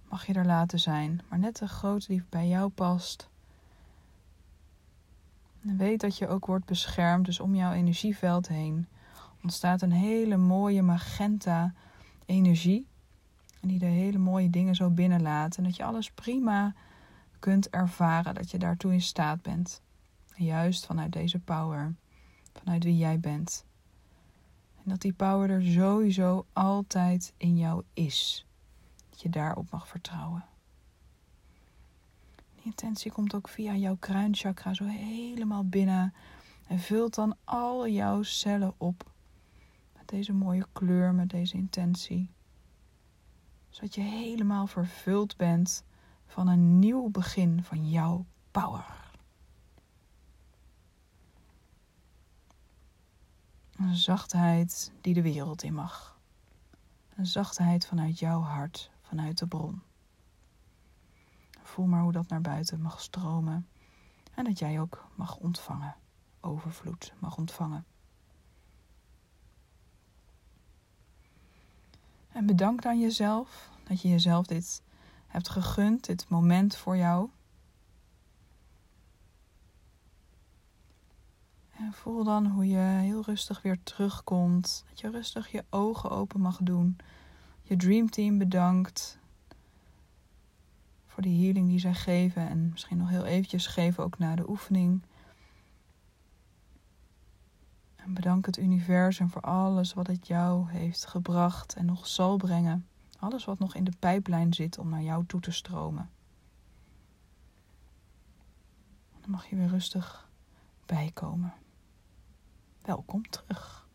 mag 0.09 0.27
je 0.27 0.33
er 0.33 0.47
laten 0.47 0.81
zijn. 0.81 1.21
Maar 1.29 1.39
net 1.39 1.57
de 1.57 1.69
grootte 1.69 2.07
die 2.07 2.25
bij 2.29 2.49
jou 2.49 2.69
past. 2.69 3.31
Weet 5.63 6.01
dat 6.01 6.19
je 6.19 6.29
ook 6.29 6.47
wordt 6.47 6.65
beschermd, 6.65 7.27
dus 7.27 7.41
om 7.41 7.55
jouw 7.55 7.73
energieveld 7.73 8.49
heen 8.49 8.87
ontstaat 9.43 9.83
een 9.83 9.93
hele 9.93 10.37
mooie 10.37 10.83
magenta 10.83 11.75
energie. 12.27 12.87
En 13.61 13.69
die 13.69 13.79
de 13.79 13.87
hele 13.87 14.19
mooie 14.19 14.51
dingen 14.51 14.75
zo 14.75 14.91
binnenlaat. 14.91 15.57
En 15.57 15.65
dat 15.65 15.77
je 15.77 15.85
alles 15.85 16.11
prima 16.11 16.75
kunt 17.39 17.71
ervaren. 17.71 18.35
Dat 18.35 18.51
je 18.51 18.59
daartoe 18.59 18.93
in 18.93 19.01
staat 19.01 19.43
bent. 19.43 19.83
juist 20.35 20.87
vanuit 20.87 21.13
deze 21.13 21.39
power. 21.39 21.95
Vanuit 22.53 22.85
wie 22.85 22.97
jij 22.97 23.21
bent. 23.21 23.65
En 24.77 24.91
dat 24.91 25.01
die 25.01 25.13
power 25.13 25.51
er 25.51 25.63
sowieso 25.63 26.47
altijd 26.53 27.33
in 27.37 27.57
jou 27.57 27.83
is. 27.95 28.47
Dat 29.11 29.21
je 29.21 29.29
daarop 29.29 29.71
mag 29.71 29.89
vertrouwen. 29.89 30.45
Intentie 32.63 33.13
komt 33.13 33.35
ook 33.35 33.49
via 33.49 33.75
jouw 33.75 33.97
kruinchakra 33.97 34.75
zo 34.75 34.85
helemaal 34.85 35.65
binnen. 35.65 36.15
En 36.67 36.79
vult 36.79 37.15
dan 37.15 37.37
al 37.45 37.89
jouw 37.89 38.23
cellen 38.23 38.75
op. 38.77 39.11
Met 39.97 40.09
deze 40.09 40.33
mooie 40.33 40.67
kleur, 40.73 41.15
met 41.15 41.31
deze 41.31 41.57
intentie 41.57 42.31
zodat 43.73 43.95
je 43.95 44.01
helemaal 44.01 44.67
vervuld 44.67 45.37
bent 45.37 45.85
van 46.27 46.49
een 46.49 46.79
nieuw 46.79 47.11
begin 47.11 47.65
van 47.65 47.91
jouw 47.91 48.27
power. 48.51 49.11
Een 53.77 53.97
zachtheid 53.97 54.93
die 55.01 55.15
de 55.15 55.23
wereld 55.23 55.63
in 55.63 55.75
mag. 55.75 56.21
Een 57.15 57.27
zachtheid 57.27 57.87
vanuit 57.87 58.19
jouw 58.19 58.41
hart, 58.41 58.91
vanuit 59.03 59.39
de 59.39 59.47
bron. 59.47 59.83
Voel 61.73 61.87
maar 61.87 62.03
hoe 62.03 62.13
dat 62.13 62.29
naar 62.29 62.41
buiten 62.41 62.81
mag 62.81 63.01
stromen 63.01 63.69
en 64.35 64.45
dat 64.45 64.59
jij 64.59 64.81
ook 64.81 65.09
mag 65.15 65.37
ontvangen, 65.37 65.97
overvloed 66.41 67.13
mag 67.19 67.37
ontvangen. 67.37 67.85
En 72.33 72.47
bedank 72.47 72.83
dan 72.83 73.01
jezelf 73.01 73.71
dat 73.85 74.03
je 74.03 74.09
jezelf 74.09 74.47
dit 74.47 74.83
hebt 75.27 75.49
gegund, 75.49 76.07
dit 76.07 76.29
moment 76.29 76.77
voor 76.77 76.97
jou. 76.97 77.29
En 81.71 81.93
voel 81.93 82.25
dan 82.25 82.47
hoe 82.47 82.69
je 82.69 82.79
heel 82.79 83.23
rustig 83.23 83.63
weer 83.63 83.83
terugkomt. 83.83 84.85
Dat 84.89 85.01
je 85.01 85.11
rustig 85.11 85.49
je 85.49 85.65
ogen 85.71 86.11
open 86.11 86.41
mag 86.41 86.59
doen. 86.63 86.97
Je 87.63 87.77
dreamteam 87.77 88.39
bedankt 88.39 89.21
de 91.23 91.29
healing 91.29 91.69
die 91.69 91.79
zij 91.79 91.95
geven. 91.95 92.49
En 92.49 92.69
misschien 92.71 92.97
nog 92.97 93.09
heel 93.09 93.25
eventjes 93.25 93.67
geven 93.67 94.05
ook 94.05 94.19
na 94.19 94.35
de 94.35 94.49
oefening. 94.49 95.03
En 97.97 98.15
bedank 98.15 98.47
het 98.47 98.59
universum 98.59 99.31
voor 99.31 99.43
alles 99.43 99.95
wat 99.95 100.07
het 100.07 100.27
jou 100.27 100.71
heeft 100.71 101.07
gebracht 101.07 101.75
en 101.75 101.85
nog 101.85 102.07
zal 102.07 102.37
brengen. 102.37 102.87
Alles 103.19 103.45
wat 103.45 103.59
nog 103.59 103.75
in 103.75 103.85
de 103.85 103.93
pijplijn 103.99 104.55
zit 104.55 104.79
om 104.79 104.89
naar 104.89 105.03
jou 105.03 105.27
toe 105.27 105.41
te 105.41 105.51
stromen. 105.51 106.11
Dan 109.21 109.31
mag 109.31 109.47
je 109.47 109.57
weer 109.57 109.69
rustig 109.69 110.31
bijkomen. 110.87 111.53
Welkom 112.83 113.23
terug. 113.29 113.89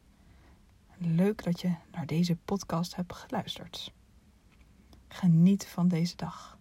Leuk 0.98 1.44
dat 1.44 1.62
je 1.62 1.76
naar 1.92 2.06
deze 2.06 2.36
podcast 2.36 2.96
hebt 2.96 3.14
geluisterd. 3.14 3.94
Geniet 5.08 5.68
van 5.68 5.88
deze 5.88 6.16
dag. 6.16 6.57